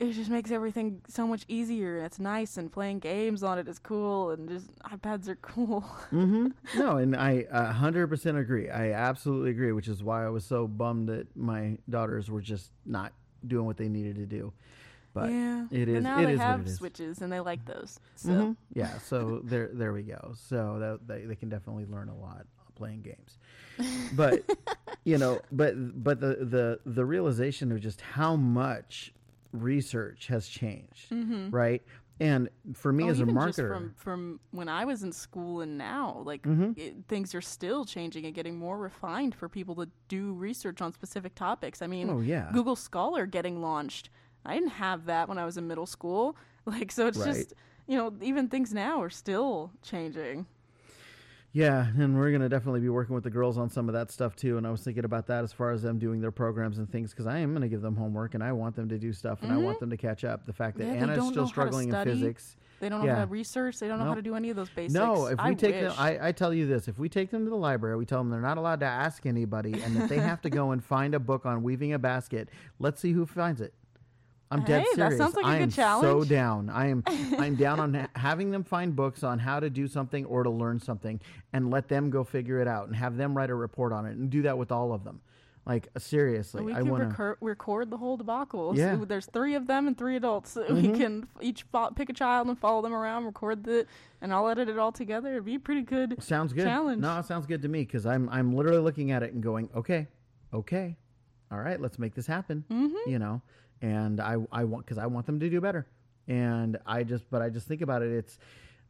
It 0.00 0.12
just 0.12 0.30
makes 0.30 0.52
everything 0.52 1.00
so 1.08 1.26
much 1.26 1.44
easier, 1.48 1.96
and 1.96 2.06
it's 2.06 2.20
nice, 2.20 2.56
and 2.56 2.70
playing 2.70 3.00
games 3.00 3.42
on 3.42 3.58
it 3.58 3.66
is 3.66 3.80
cool, 3.80 4.30
and 4.30 4.48
just 4.48 4.70
iPads 4.84 5.26
are 5.28 5.34
cool. 5.42 5.80
hmm 6.10 6.48
No, 6.74 6.98
and 6.98 7.16
I 7.16 7.44
hundred 7.72 8.06
percent 8.08 8.36
agree. 8.38 8.70
I 8.70 8.92
absolutely 8.92 9.50
agree, 9.50 9.72
which 9.72 9.88
is 9.88 10.02
why 10.02 10.24
I 10.24 10.28
was 10.28 10.44
so 10.44 10.68
bummed 10.68 11.08
that 11.08 11.34
my 11.36 11.78
daughters 11.90 12.30
were 12.30 12.40
just 12.40 12.70
not 12.86 13.12
doing 13.46 13.66
what 13.66 13.76
they 13.76 13.88
needed 13.88 14.16
to 14.16 14.26
do. 14.26 14.52
But 15.14 15.30
yeah, 15.30 15.66
it 15.72 15.88
is 15.88 16.04
But 16.04 16.10
now 16.10 16.20
it 16.20 16.26
they 16.26 16.32
is 16.34 16.40
have 16.40 16.60
it 16.60 16.66
is. 16.68 16.78
switches, 16.78 17.20
and 17.20 17.32
they 17.32 17.40
like 17.40 17.64
those. 17.64 17.98
So 18.14 18.30
Mhm. 18.30 18.56
yeah, 18.74 18.98
so 18.98 19.40
there 19.44 19.70
there 19.72 19.92
we 19.92 20.02
go. 20.02 20.34
So 20.48 20.78
that 20.78 21.08
they, 21.08 21.24
they 21.24 21.34
can 21.34 21.48
definitely 21.48 21.86
learn 21.86 22.08
a 22.08 22.14
lot 22.16 22.46
playing 22.76 23.02
games. 23.02 23.38
But 24.12 24.44
you 25.04 25.18
know, 25.18 25.40
but 25.50 25.74
but 26.04 26.20
the 26.20 26.36
the 26.40 26.80
the 26.86 27.04
realization 27.04 27.72
of 27.72 27.80
just 27.80 28.00
how 28.00 28.36
much 28.36 29.12
research 29.52 30.26
has 30.28 30.46
changed, 30.48 31.12
right? 31.50 31.82
And 32.20 32.48
for 32.74 32.92
me 32.92 33.04
Mm-hmm. 33.04 33.08
Oh, 33.08 33.12
as 33.12 33.20
a 33.20 33.24
marketer, 33.26 33.68
from 33.68 33.94
from 33.96 34.40
when 34.50 34.68
I 34.68 34.84
was 34.84 35.02
in 35.04 35.12
school 35.12 35.60
and 35.60 35.78
now, 35.78 36.22
like 36.26 36.42
Mhm. 36.42 36.76
it, 36.76 36.96
things 37.06 37.34
are 37.34 37.40
still 37.40 37.84
changing 37.84 38.26
and 38.26 38.34
getting 38.34 38.56
more 38.58 38.76
refined 38.76 39.34
for 39.36 39.48
people 39.48 39.74
to 39.76 39.88
do 40.08 40.32
research 40.32 40.80
on 40.82 40.92
specific 40.92 41.34
topics. 41.36 41.80
I 41.80 41.86
mean, 41.86 42.10
oh 42.10 42.20
yeah, 42.20 42.50
Google 42.52 42.74
Scholar 42.76 43.24
getting 43.26 43.62
launched. 43.62 44.10
I 44.44 44.54
didn't 44.54 44.70
have 44.70 45.04
that 45.06 45.28
when 45.28 45.38
I 45.38 45.44
was 45.44 45.56
in 45.56 45.66
middle 45.68 45.86
school. 45.86 46.36
Like, 46.66 46.92
so 46.92 47.06
it's 47.06 47.16
Right. 47.18 47.26
just 47.34 47.54
you 47.86 47.96
know, 47.96 48.12
even 48.20 48.48
things 48.48 48.74
now 48.74 49.00
are 49.00 49.08
still 49.08 49.70
changing. 49.82 50.46
Yeah, 51.52 51.86
and 51.96 52.16
we're 52.18 52.30
gonna 52.30 52.48
definitely 52.48 52.80
be 52.80 52.90
working 52.90 53.14
with 53.14 53.24
the 53.24 53.30
girls 53.30 53.56
on 53.56 53.70
some 53.70 53.88
of 53.88 53.94
that 53.94 54.10
stuff 54.10 54.36
too. 54.36 54.58
And 54.58 54.66
I 54.66 54.70
was 54.70 54.82
thinking 54.82 55.04
about 55.04 55.26
that 55.28 55.44
as 55.44 55.52
far 55.52 55.70
as 55.72 55.82
them 55.82 55.98
doing 55.98 56.20
their 56.20 56.30
programs 56.30 56.78
and 56.78 56.90
things, 56.90 57.10
because 57.10 57.26
I 57.26 57.38
am 57.38 57.52
gonna 57.54 57.68
give 57.68 57.80
them 57.80 57.96
homework 57.96 58.34
and 58.34 58.44
I 58.44 58.52
want 58.52 58.76
them 58.76 58.88
to 58.90 58.98
do 58.98 59.12
stuff 59.12 59.42
and 59.42 59.50
I 59.52 59.56
want 59.56 59.80
them 59.80 59.88
to 59.90 59.96
catch 59.96 60.24
up. 60.24 60.44
The 60.46 60.52
fact 60.52 60.76
that 60.78 60.84
Mm-hmm. 60.84 60.94
Yeah, 60.96 61.02
Anna's 61.14 61.28
still 61.28 61.46
struggling 61.48 61.88
in 61.92 62.04
physics. 62.04 62.56
They 62.80 62.88
don't 62.88 63.00
know 63.00 63.06
Yeah. 63.06 63.14
how 63.16 63.20
to 63.22 63.26
research. 63.30 63.80
They 63.80 63.88
don't 63.88 63.98
know 63.98 64.04
how 64.04 64.14
to 64.14 64.22
do 64.22 64.36
any 64.36 64.50
of 64.50 64.56
those 64.56 64.68
basics. 64.68 64.94
No, 64.94 65.26
if 65.26 65.38
we 65.38 65.50
I 65.50 65.54
take 65.54 65.80
them. 65.80 65.92
I, 65.98 66.28
I 66.28 66.32
tell 66.32 66.54
you 66.54 66.66
this: 66.66 66.86
if 66.86 66.98
we 66.98 67.08
take 67.08 67.30
them 67.30 67.44
to 67.44 67.50
the 67.50 67.56
library, 67.56 67.96
we 67.96 68.04
tell 68.06 68.18
them 68.18 68.30
they're 68.30 68.40
not 68.40 68.56
allowed 68.58 68.80
to 68.80 68.86
ask 68.86 69.26
anybody, 69.26 69.72
and 69.82 69.96
that 69.96 70.08
they 70.08 70.18
have 70.18 70.40
to 70.42 70.50
go 70.50 70.70
and 70.70 70.84
find 70.84 71.14
a 71.14 71.18
book 71.18 71.44
on 71.44 71.62
weaving 71.64 71.92
a 71.94 71.98
basket. 71.98 72.50
Let's 72.78 73.00
see 73.00 73.12
who 73.12 73.26
finds 73.26 73.60
it. 73.60 73.74
I'm 74.50 74.64
dead 74.64 74.80
Hey, 74.80 74.86
that 74.96 75.10
serious. 75.12 75.18
sounds 75.18 75.34
like 75.36 75.44
a 75.44 75.48
I 75.48 75.58
good 75.58 75.78
am 75.78 76.00
so 76.00 76.24
down. 76.24 76.70
I 76.70 76.86
am 76.88 77.02
I'm 77.06 77.54
down 77.54 77.80
on 77.80 77.94
ha- 77.94 78.08
having 78.14 78.50
them 78.50 78.64
find 78.64 78.96
books 78.96 79.22
on 79.22 79.38
how 79.38 79.60
to 79.60 79.68
do 79.68 79.86
something 79.86 80.24
or 80.24 80.42
to 80.42 80.50
learn 80.50 80.80
something, 80.80 81.20
and 81.52 81.70
let 81.70 81.88
them 81.88 82.08
go 82.10 82.24
figure 82.24 82.60
it 82.60 82.66
out, 82.68 82.86
and 82.86 82.96
have 82.96 83.16
them 83.16 83.36
write 83.36 83.50
a 83.50 83.54
report 83.54 83.92
on 83.92 84.06
it, 84.06 84.16
and 84.16 84.30
do 84.30 84.42
that 84.42 84.56
with 84.56 84.72
all 84.72 84.92
of 84.92 85.04
them. 85.04 85.20
Like 85.66 85.88
seriously, 85.98 86.62
we 86.62 86.72
I 86.72 86.76
can 86.76 86.86
to. 86.86 86.92
recur- 86.94 87.36
record 87.42 87.90
the 87.90 87.98
whole 87.98 88.16
debacle. 88.16 88.74
Yeah. 88.74 88.92
Mm-hmm. 88.92 89.00
So 89.00 89.04
there's 89.04 89.26
three 89.26 89.54
of 89.54 89.66
them 89.66 89.86
and 89.86 89.98
three 89.98 90.16
adults. 90.16 90.52
So 90.52 90.64
We 90.72 90.88
can 90.92 91.28
each 91.42 91.64
fo- 91.64 91.90
pick 91.90 92.08
a 92.08 92.14
child 92.14 92.48
and 92.48 92.58
follow 92.58 92.80
them 92.80 92.94
around, 92.94 93.26
record 93.26 93.64
the, 93.64 93.86
and 94.22 94.32
I'll 94.32 94.48
edit 94.48 94.70
it 94.70 94.78
all 94.78 94.92
together. 94.92 95.30
It'd 95.32 95.44
be 95.44 95.56
a 95.56 95.60
pretty 95.60 95.82
good. 95.82 96.22
Sounds 96.22 96.54
good. 96.54 96.64
challenge. 96.64 97.02
No, 97.02 97.18
it 97.18 97.26
sounds 97.26 97.44
good 97.44 97.60
to 97.60 97.68
me 97.68 97.80
because 97.80 98.06
I'm 98.06 98.30
I'm 98.30 98.54
literally 98.56 98.78
looking 98.80 99.10
at 99.10 99.22
it 99.22 99.34
and 99.34 99.42
going, 99.42 99.68
okay, 99.76 100.06
okay, 100.54 100.96
all 101.52 101.58
right, 101.58 101.78
let's 101.78 101.98
make 101.98 102.14
this 102.14 102.26
happen. 102.26 102.64
Mm-hmm. 102.70 103.10
You 103.10 103.18
know, 103.18 103.42
and 103.82 104.20
I 104.20 104.36
I 104.52 104.64
want 104.64 104.84
because 104.84 104.98
I 104.98 105.06
want 105.06 105.26
them 105.26 105.40
to 105.40 105.48
do 105.50 105.60
better, 105.60 105.86
and 106.26 106.78
I 106.86 107.04
just 107.04 107.28
but 107.30 107.42
I 107.42 107.48
just 107.48 107.66
think 107.66 107.82
about 107.82 108.02
it. 108.02 108.10
It's 108.10 108.38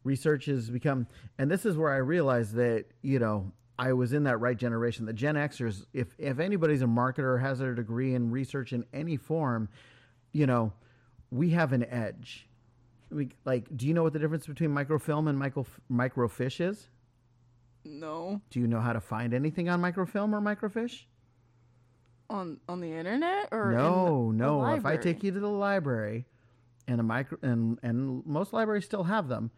research 0.05 0.47
has 0.47 0.71
become, 0.71 1.07
and 1.39 1.51
this 1.51 1.67
is 1.67 1.77
where 1.77 1.93
I 1.93 1.99
realize 1.99 2.53
that 2.53 2.87
you 3.03 3.19
know 3.19 3.53
I 3.79 3.93
was 3.93 4.13
in 4.13 4.25
that 4.25 4.39
right 4.39 4.57
generation. 4.57 5.07
The 5.07 5.13
Gen 5.13 5.37
Xers, 5.37 5.85
if 5.93 6.09
if 6.19 6.39
anybody's 6.39 6.83
a 6.83 6.87
marketer 6.87 7.41
has 7.41 7.61
a 7.61 7.75
degree 7.75 8.15
in 8.15 8.31
research 8.31 8.73
in 8.73 8.85
any 8.93 9.17
form, 9.17 9.69
you 10.33 10.47
know, 10.47 10.73
we 11.31 11.51
have 11.51 11.73
an 11.73 11.85
edge. 11.85 12.49
We 13.11 13.31
like. 13.45 13.77
Do 13.77 13.87
you 13.87 13.95
know 13.95 14.03
what 14.03 14.13
the 14.13 14.19
difference 14.19 14.47
between 14.47 14.71
microfilm 14.71 15.29
and 15.29 15.39
micro 15.39 15.65
microfiche 15.91 16.61
is? 16.61 16.89
No, 17.85 18.43
Do 18.51 18.61
you 18.61 18.67
know 18.67 18.81
how 18.81 18.93
to 18.93 19.01
find 19.01 19.33
anything 19.33 19.69
on 19.69 19.81
microfilm 19.81 20.35
or 20.35 20.41
microfiche? 20.41 21.05
On 22.31 22.59
on 22.69 22.81
the 22.81 22.93
internet 22.93 23.49
or 23.53 23.73
No, 23.73 24.27
the- 24.27 24.33
the 24.33 24.39
no. 24.45 24.75
If 24.75 24.85
I 24.87 24.97
take 24.97 25.23
you 25.23 25.33
to 25.33 25.41
the 25.41 25.49
library, 25.49 26.27
and 26.87 27.01
a 27.01 27.03
micro 27.03 27.39
and 27.43 27.79
and 27.83 28.25
most 28.27 28.53
libraries 28.53 28.85
still 28.85 29.05
have 29.05 29.29
them, 29.29 29.51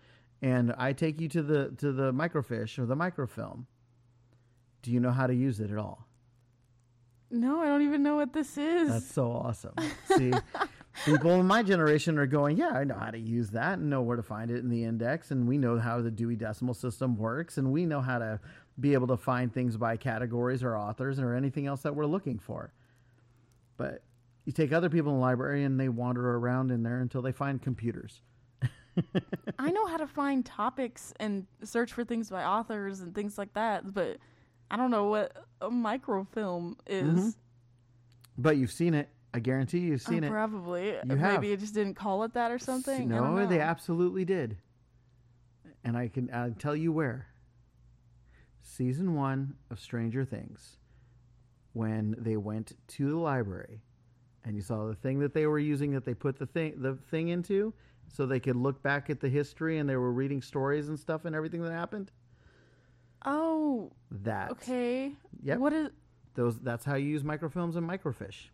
and 0.42 0.72
I 0.78 0.92
take 0.92 1.20
you 1.20 1.28
to 1.28 1.42
the 1.42 1.70
to 1.78 1.92
the 1.92 2.12
microfiche 2.12 2.78
or 2.78 2.87
the 2.87 2.96
microfilm, 2.96 3.66
do 4.83 4.90
you 4.90 5.00
know 5.00 5.11
how 5.12 5.26
to 5.26 5.35
use 5.35 5.61
it 5.61 5.70
at 5.70 5.78
all? 5.78 6.06
no, 7.33 7.61
I 7.61 7.66
don't 7.66 7.83
even 7.83 8.02
know 8.02 8.16
what 8.16 8.33
this 8.33 8.59
is. 8.59 8.88
That's 8.88 9.12
so 9.14 9.30
awesome. 9.30 9.74
See, 10.16 10.33
people 11.04 11.30
in 11.38 11.46
my 11.46 11.62
generation 11.62 12.18
are 12.18 12.26
going, 12.26 12.56
yeah, 12.56 12.70
I 12.70 12.83
know 12.83 12.96
how 12.96 13.12
to 13.12 13.18
use 13.20 13.50
that 13.50 13.78
and 13.78 13.88
know 13.88 14.02
where 14.02 14.16
to 14.16 14.22
find 14.24 14.50
it 14.50 14.56
in 14.59 14.68
the 14.68 14.83
index, 14.83 15.30
and 15.30 15.46
we 15.46 15.56
know 15.56 15.78
how 15.78 16.00
the 16.00 16.11
Dewey 16.11 16.35
Decimal 16.35 16.74
System 16.74 17.16
works, 17.16 17.56
and 17.56 17.70
we 17.70 17.87
know 17.87 18.00
how 18.00 18.18
to 18.18 18.40
be 18.81 18.95
able 18.95 19.07
to 19.09 19.16
find 19.16 19.53
things 19.53 19.77
by 19.77 19.97
categories 19.97 20.62
or 20.62 20.77
authors 20.77 21.19
or 21.19 21.35
anything 21.35 21.66
else 21.66 21.83
that 21.83 21.95
we're 21.95 22.07
looking 22.07 22.38
for. 22.38 22.73
But 23.77 24.03
you 24.45 24.53
take 24.53 24.73
other 24.73 24.88
people 24.88 25.12
in 25.12 25.19
the 25.19 25.23
library 25.23 25.64
and 25.64 25.79
they 25.79 25.88
wander 25.88 26.37
around 26.37 26.71
in 26.71 26.83
there 26.83 27.01
until 27.01 27.23
they 27.23 27.33
find 27.33 27.61
computers. 27.61 28.23
I 29.59 29.71
know 29.71 29.87
how 29.87 29.97
to 29.99 30.07
find 30.07 30.45
topics 30.45 31.12
and 31.21 31.47
search 31.62 31.93
for 31.93 32.05
things 32.05 32.31
by 32.31 32.45
authors 32.45 33.01
and 33.01 33.14
things 33.14 33.38
like 33.38 33.53
that, 33.55 33.93
but 33.95 34.19
I 34.71 34.77
don't 34.77 34.90
know 34.90 35.05
what 35.07 35.37
a 35.61 35.71
microfilm 35.71 36.77
is. 36.87 37.09
Mm-hmm. 37.09 37.29
But 38.38 38.57
you've 38.57 38.73
seen 38.73 38.95
it. 38.95 39.09
I 39.33 39.38
guarantee 39.38 39.79
you've 39.81 40.03
seen 40.03 40.25
Uh, 40.25 40.29
it. 40.29 40.31
Probably. 40.31 40.88
You 40.88 41.16
Maybe 41.16 41.53
it 41.53 41.61
just 41.61 41.75
didn't 41.75 41.95
call 41.95 42.25
it 42.25 42.33
that 42.35 42.51
or 42.51 42.59
something. 42.59 43.09
No, 43.09 43.47
they 43.47 43.61
absolutely 43.61 44.25
did. 44.25 44.57
And 45.85 45.97
I 45.97 46.09
can 46.09 46.31
I'll 46.33 46.53
tell 46.53 46.77
you 46.77 46.93
where. 46.93 47.27
Season 48.62 49.14
one 49.14 49.55
of 49.70 49.81
Stranger 49.81 50.25
Things, 50.25 50.77
when 51.73 52.14
they 52.18 52.37
went 52.37 52.73
to 52.88 53.11
the 53.11 53.16
library, 53.16 53.83
and 54.44 54.55
you 54.57 54.62
saw 54.62 54.87
the 54.87 54.94
thing 54.94 55.18
that 55.20 55.35
they 55.35 55.46
were 55.46 55.59
using 55.59 55.92
that 55.92 56.05
they 56.05 56.14
put 56.14 56.38
the 56.38 56.46
thing 56.46 56.75
the 56.81 56.96
thing 57.11 57.29
into, 57.29 57.73
so 58.09 58.27
they 58.27 58.40
could 58.40 58.57
look 58.57 58.83
back 58.83 59.11
at 59.11 59.20
the 59.20 59.29
history 59.29 59.79
and 59.79 59.88
they 59.88 59.96
were 59.96 60.12
reading 60.12 60.42
stories 60.42 60.88
and 60.88 60.99
stuff 60.99 61.25
and 61.25 61.35
everything 61.37 61.62
that 61.62 61.73
happened. 61.73 62.11
Oh, 63.25 63.92
That 64.11 64.51
okay. 64.53 65.12
Yep. 65.42 65.59
What 65.59 65.73
is? 65.73 65.90
those 66.35 66.59
that's 66.61 66.85
how 66.85 66.94
you 66.94 67.07
use 67.09 67.23
microfilms 67.23 67.77
and 67.77 67.88
microfiche. 67.88 68.49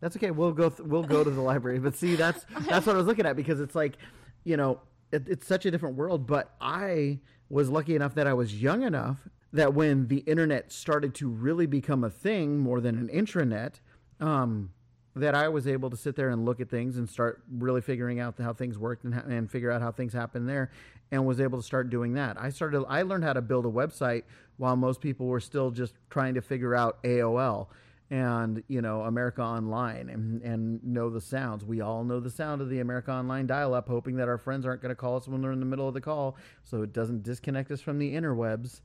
That's 0.00 0.16
okay. 0.16 0.30
We'll 0.30 0.52
go. 0.52 0.70
Th- 0.70 0.86
we'll 0.88 1.02
go 1.02 1.24
to 1.24 1.30
the 1.30 1.40
library. 1.40 1.78
But 1.78 1.96
see, 1.96 2.14
that's 2.16 2.44
that's 2.68 2.86
what 2.86 2.94
I 2.94 2.98
was 2.98 3.06
looking 3.06 3.26
at 3.26 3.36
because 3.36 3.60
it's 3.60 3.74
like, 3.74 3.96
you 4.44 4.56
know, 4.56 4.80
it, 5.12 5.24
it's 5.28 5.46
such 5.46 5.66
a 5.66 5.70
different 5.70 5.96
world. 5.96 6.26
But 6.26 6.54
I 6.60 7.18
was 7.48 7.68
lucky 7.68 7.94
enough 7.94 8.14
that 8.14 8.26
I 8.26 8.34
was 8.34 8.60
young 8.60 8.82
enough 8.82 9.28
that 9.52 9.74
when 9.74 10.08
the 10.08 10.18
internet 10.18 10.72
started 10.72 11.14
to 11.16 11.28
really 11.28 11.66
become 11.66 12.04
a 12.04 12.10
thing 12.10 12.58
more 12.58 12.80
than 12.80 12.96
an 12.98 13.08
intranet, 13.08 13.74
um, 14.20 14.70
that 15.14 15.34
I 15.34 15.48
was 15.48 15.66
able 15.66 15.88
to 15.90 15.96
sit 15.96 16.14
there 16.14 16.28
and 16.28 16.44
look 16.44 16.60
at 16.60 16.68
things 16.68 16.98
and 16.98 17.08
start 17.08 17.42
really 17.50 17.80
figuring 17.80 18.20
out 18.20 18.34
how 18.38 18.52
things 18.52 18.76
worked 18.76 19.04
and, 19.04 19.14
and 19.14 19.50
figure 19.50 19.70
out 19.70 19.80
how 19.80 19.90
things 19.90 20.12
happened 20.12 20.46
there 20.46 20.70
and 21.10 21.24
was 21.24 21.40
able 21.40 21.58
to 21.58 21.64
start 21.64 21.88
doing 21.88 22.12
that. 22.14 22.36
I 22.38 22.50
started 22.50 22.84
I 22.86 23.00
learned 23.02 23.24
how 23.24 23.32
to 23.32 23.40
build 23.40 23.64
a 23.64 23.70
website 23.70 24.24
while 24.58 24.76
most 24.76 25.00
people 25.00 25.26
were 25.26 25.40
still 25.40 25.70
just 25.70 25.94
trying 26.10 26.34
to 26.34 26.42
figure 26.42 26.74
out 26.74 27.02
AOL 27.02 27.68
and 28.10 28.62
you 28.68 28.80
know 28.80 29.02
America 29.02 29.42
Online 29.42 30.08
and 30.08 30.42
and 30.42 30.84
know 30.84 31.10
the 31.10 31.20
sounds. 31.20 31.64
We 31.64 31.80
all 31.80 32.04
know 32.04 32.20
the 32.20 32.30
sound 32.30 32.60
of 32.60 32.68
the 32.68 32.80
America 32.80 33.10
Online 33.10 33.46
dial-up, 33.46 33.88
hoping 33.88 34.16
that 34.16 34.28
our 34.28 34.38
friends 34.38 34.64
aren't 34.64 34.80
going 34.80 34.90
to 34.90 34.96
call 34.96 35.16
us 35.16 35.26
when 35.26 35.42
they're 35.42 35.52
in 35.52 35.60
the 35.60 35.66
middle 35.66 35.88
of 35.88 35.94
the 35.94 36.00
call, 36.00 36.36
so 36.62 36.82
it 36.82 36.92
doesn't 36.92 37.22
disconnect 37.22 37.70
us 37.70 37.80
from 37.80 37.98
the 37.98 38.14
interwebs. 38.14 38.80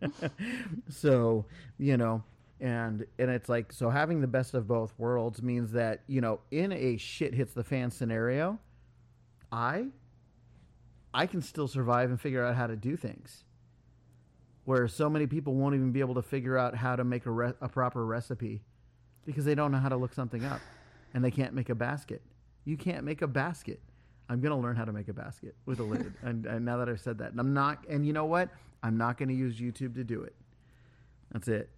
so 0.88 1.44
you 1.78 1.96
know, 1.96 2.22
and 2.60 3.06
and 3.18 3.30
it's 3.30 3.48
like 3.48 3.72
so 3.72 3.88
having 3.88 4.20
the 4.20 4.26
best 4.26 4.54
of 4.54 4.66
both 4.66 4.92
worlds 4.98 5.42
means 5.42 5.72
that 5.72 6.02
you 6.08 6.20
know 6.20 6.40
in 6.50 6.72
a 6.72 6.96
shit 6.96 7.34
hits 7.34 7.52
the 7.52 7.64
fan 7.64 7.90
scenario, 7.90 8.58
I 9.52 9.86
I 11.12 11.26
can 11.26 11.40
still 11.40 11.68
survive 11.68 12.10
and 12.10 12.20
figure 12.20 12.44
out 12.44 12.56
how 12.56 12.66
to 12.66 12.76
do 12.76 12.96
things 12.96 13.44
where 14.64 14.88
so 14.88 15.10
many 15.10 15.26
people 15.26 15.54
won't 15.54 15.74
even 15.74 15.92
be 15.92 16.00
able 16.00 16.14
to 16.14 16.22
figure 16.22 16.56
out 16.56 16.74
how 16.74 16.96
to 16.96 17.04
make 17.04 17.26
a, 17.26 17.30
re- 17.30 17.52
a 17.60 17.68
proper 17.68 18.04
recipe 18.04 18.62
because 19.26 19.44
they 19.44 19.54
don't 19.54 19.72
know 19.72 19.78
how 19.78 19.88
to 19.88 19.96
look 19.96 20.12
something 20.14 20.44
up 20.44 20.60
and 21.12 21.24
they 21.24 21.30
can't 21.30 21.54
make 21.54 21.68
a 21.68 21.74
basket. 21.74 22.22
You 22.64 22.76
can't 22.76 23.04
make 23.04 23.22
a 23.22 23.26
basket. 23.26 23.80
I'm 24.28 24.40
going 24.40 24.52
to 24.52 24.56
learn 24.56 24.76
how 24.76 24.86
to 24.86 24.92
make 24.92 25.08
a 25.08 25.12
basket 25.12 25.54
with 25.66 25.80
a 25.80 25.82
lid. 25.82 26.14
and, 26.22 26.46
and 26.46 26.64
now 26.64 26.78
that 26.78 26.88
I've 26.88 27.00
said 27.00 27.18
that, 27.18 27.32
and 27.32 27.40
I'm 27.40 27.52
not, 27.52 27.84
and 27.88 28.06
you 28.06 28.12
know 28.12 28.24
what? 28.24 28.48
I'm 28.82 28.96
not 28.96 29.18
going 29.18 29.28
to 29.28 29.34
use 29.34 29.58
YouTube 29.58 29.94
to 29.96 30.04
do 30.04 30.22
it. 30.22 30.34
That's 31.32 31.48
it. 31.48 31.70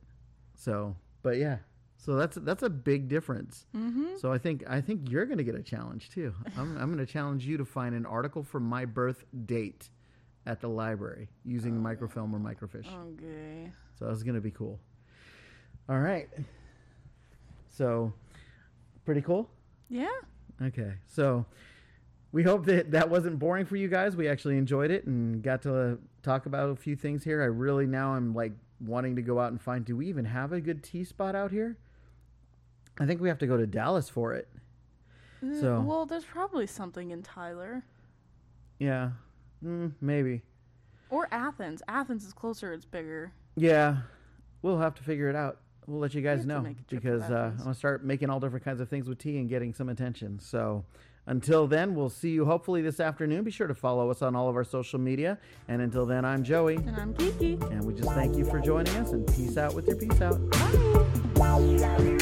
So, 0.54 0.96
but 1.22 1.38
yeah. 1.38 1.58
So 1.98 2.14
that's 2.14 2.36
that's 2.36 2.62
a 2.62 2.68
big 2.68 3.08
difference. 3.08 3.64
Mm-hmm. 3.74 4.16
So 4.18 4.30
I 4.30 4.38
think 4.38 4.64
I 4.68 4.80
think 4.80 5.10
you're 5.10 5.24
going 5.24 5.38
to 5.38 5.44
get 5.44 5.54
a 5.54 5.62
challenge 5.62 6.10
too. 6.10 6.34
I'm 6.56 6.76
I'm 6.76 6.92
going 6.92 7.04
to 7.04 7.10
challenge 7.10 7.46
you 7.46 7.56
to 7.56 7.64
find 7.64 7.94
an 7.94 8.04
article 8.04 8.42
from 8.42 8.64
my 8.64 8.84
birth 8.84 9.24
date 9.46 9.88
at 10.46 10.60
the 10.60 10.68
library 10.68 11.28
using 11.44 11.80
microfilm 11.80 12.34
or 12.34 12.38
microfiche. 12.38 12.86
Okay. 13.14 13.70
So 13.98 14.06
that's 14.06 14.22
going 14.22 14.34
to 14.36 14.40
be 14.40 14.50
cool. 14.50 14.78
All 15.88 15.98
right. 15.98 16.28
So, 17.68 18.12
pretty 19.04 19.20
cool. 19.22 19.50
Yeah. 19.88 20.08
Okay. 20.62 20.94
So, 21.06 21.44
we 22.32 22.42
hope 22.42 22.64
that 22.66 22.90
that 22.92 23.08
wasn't 23.08 23.38
boring 23.38 23.66
for 23.66 23.76
you 23.76 23.88
guys. 23.88 24.16
We 24.16 24.28
actually 24.28 24.56
enjoyed 24.58 24.90
it 24.90 25.06
and 25.06 25.42
got 25.42 25.62
to 25.62 25.98
talk 26.22 26.46
about 26.46 26.70
a 26.70 26.76
few 26.76 26.96
things 26.96 27.22
here. 27.24 27.42
I 27.42 27.46
really 27.46 27.86
now 27.86 28.14
I'm 28.14 28.34
like 28.34 28.52
wanting 28.80 29.16
to 29.16 29.22
go 29.22 29.38
out 29.40 29.52
and 29.52 29.60
find 29.60 29.84
do 29.84 29.96
we 29.96 30.06
even 30.08 30.24
have 30.26 30.52
a 30.52 30.60
good 30.60 30.82
tea 30.82 31.04
spot 31.04 31.34
out 31.34 31.50
here? 31.50 31.76
I 32.98 33.06
think 33.06 33.20
we 33.20 33.28
have 33.28 33.38
to 33.38 33.46
go 33.46 33.56
to 33.56 33.66
Dallas 33.66 34.08
for 34.08 34.34
it. 34.34 34.48
Uh, 35.42 35.60
So- 35.60 35.80
well, 35.80 36.04
there's 36.06 36.24
probably 36.24 36.66
something 36.66 37.10
in 37.10 37.22
Tyler 37.22 37.84
Yeah. 38.78 39.12
Mm, 39.64 39.92
maybe. 40.00 40.42
or 41.10 41.28
Athens. 41.30 41.82
Athens 41.88 42.24
is 42.24 42.32
closer. 42.32 42.72
It's 42.72 42.84
bigger. 42.84 43.32
Yeah, 43.56 43.98
we'll 44.62 44.78
have 44.78 44.94
to 44.96 45.02
figure 45.02 45.28
it 45.28 45.36
out. 45.36 45.58
We'll 45.86 46.00
let 46.00 46.14
you 46.14 46.20
guys 46.20 46.44
know 46.44 46.60
make 46.60 46.72
a 46.80 46.82
trip 46.82 46.88
to 46.88 46.96
because 46.96 47.22
uh, 47.30 47.52
I'm 47.52 47.58
gonna 47.58 47.74
start 47.74 48.04
making 48.04 48.28
all 48.28 48.40
different 48.40 48.64
kinds 48.64 48.80
of 48.80 48.88
things 48.88 49.08
with 49.08 49.18
tea 49.18 49.38
and 49.38 49.48
getting 49.48 49.72
some 49.72 49.88
attention. 49.88 50.38
So 50.40 50.84
until 51.26 51.66
then, 51.68 51.94
we'll 51.94 52.10
see 52.10 52.30
you 52.30 52.44
hopefully 52.44 52.82
this 52.82 52.98
afternoon. 53.00 53.44
Be 53.44 53.50
sure 53.52 53.66
to 53.68 53.74
follow 53.74 54.10
us 54.10 54.20
on 54.20 54.34
all 54.36 54.48
of 54.48 54.56
our 54.56 54.64
social 54.64 54.98
media. 54.98 55.38
And 55.68 55.80
until 55.80 56.04
then, 56.06 56.24
I'm 56.24 56.42
Joey, 56.42 56.76
And 56.76 56.96
I'm 56.96 57.14
Kiki. 57.14 57.54
and 57.70 57.84
we 57.84 57.94
just 57.94 58.10
thank 58.10 58.36
you 58.36 58.44
for 58.44 58.58
joining 58.60 58.94
us. 58.96 59.12
And 59.12 59.26
peace 59.28 59.56
out 59.56 59.74
with 59.74 59.86
your 59.86 59.96
peace 59.96 60.20
out. 60.20 60.38
Bye. 61.34 62.15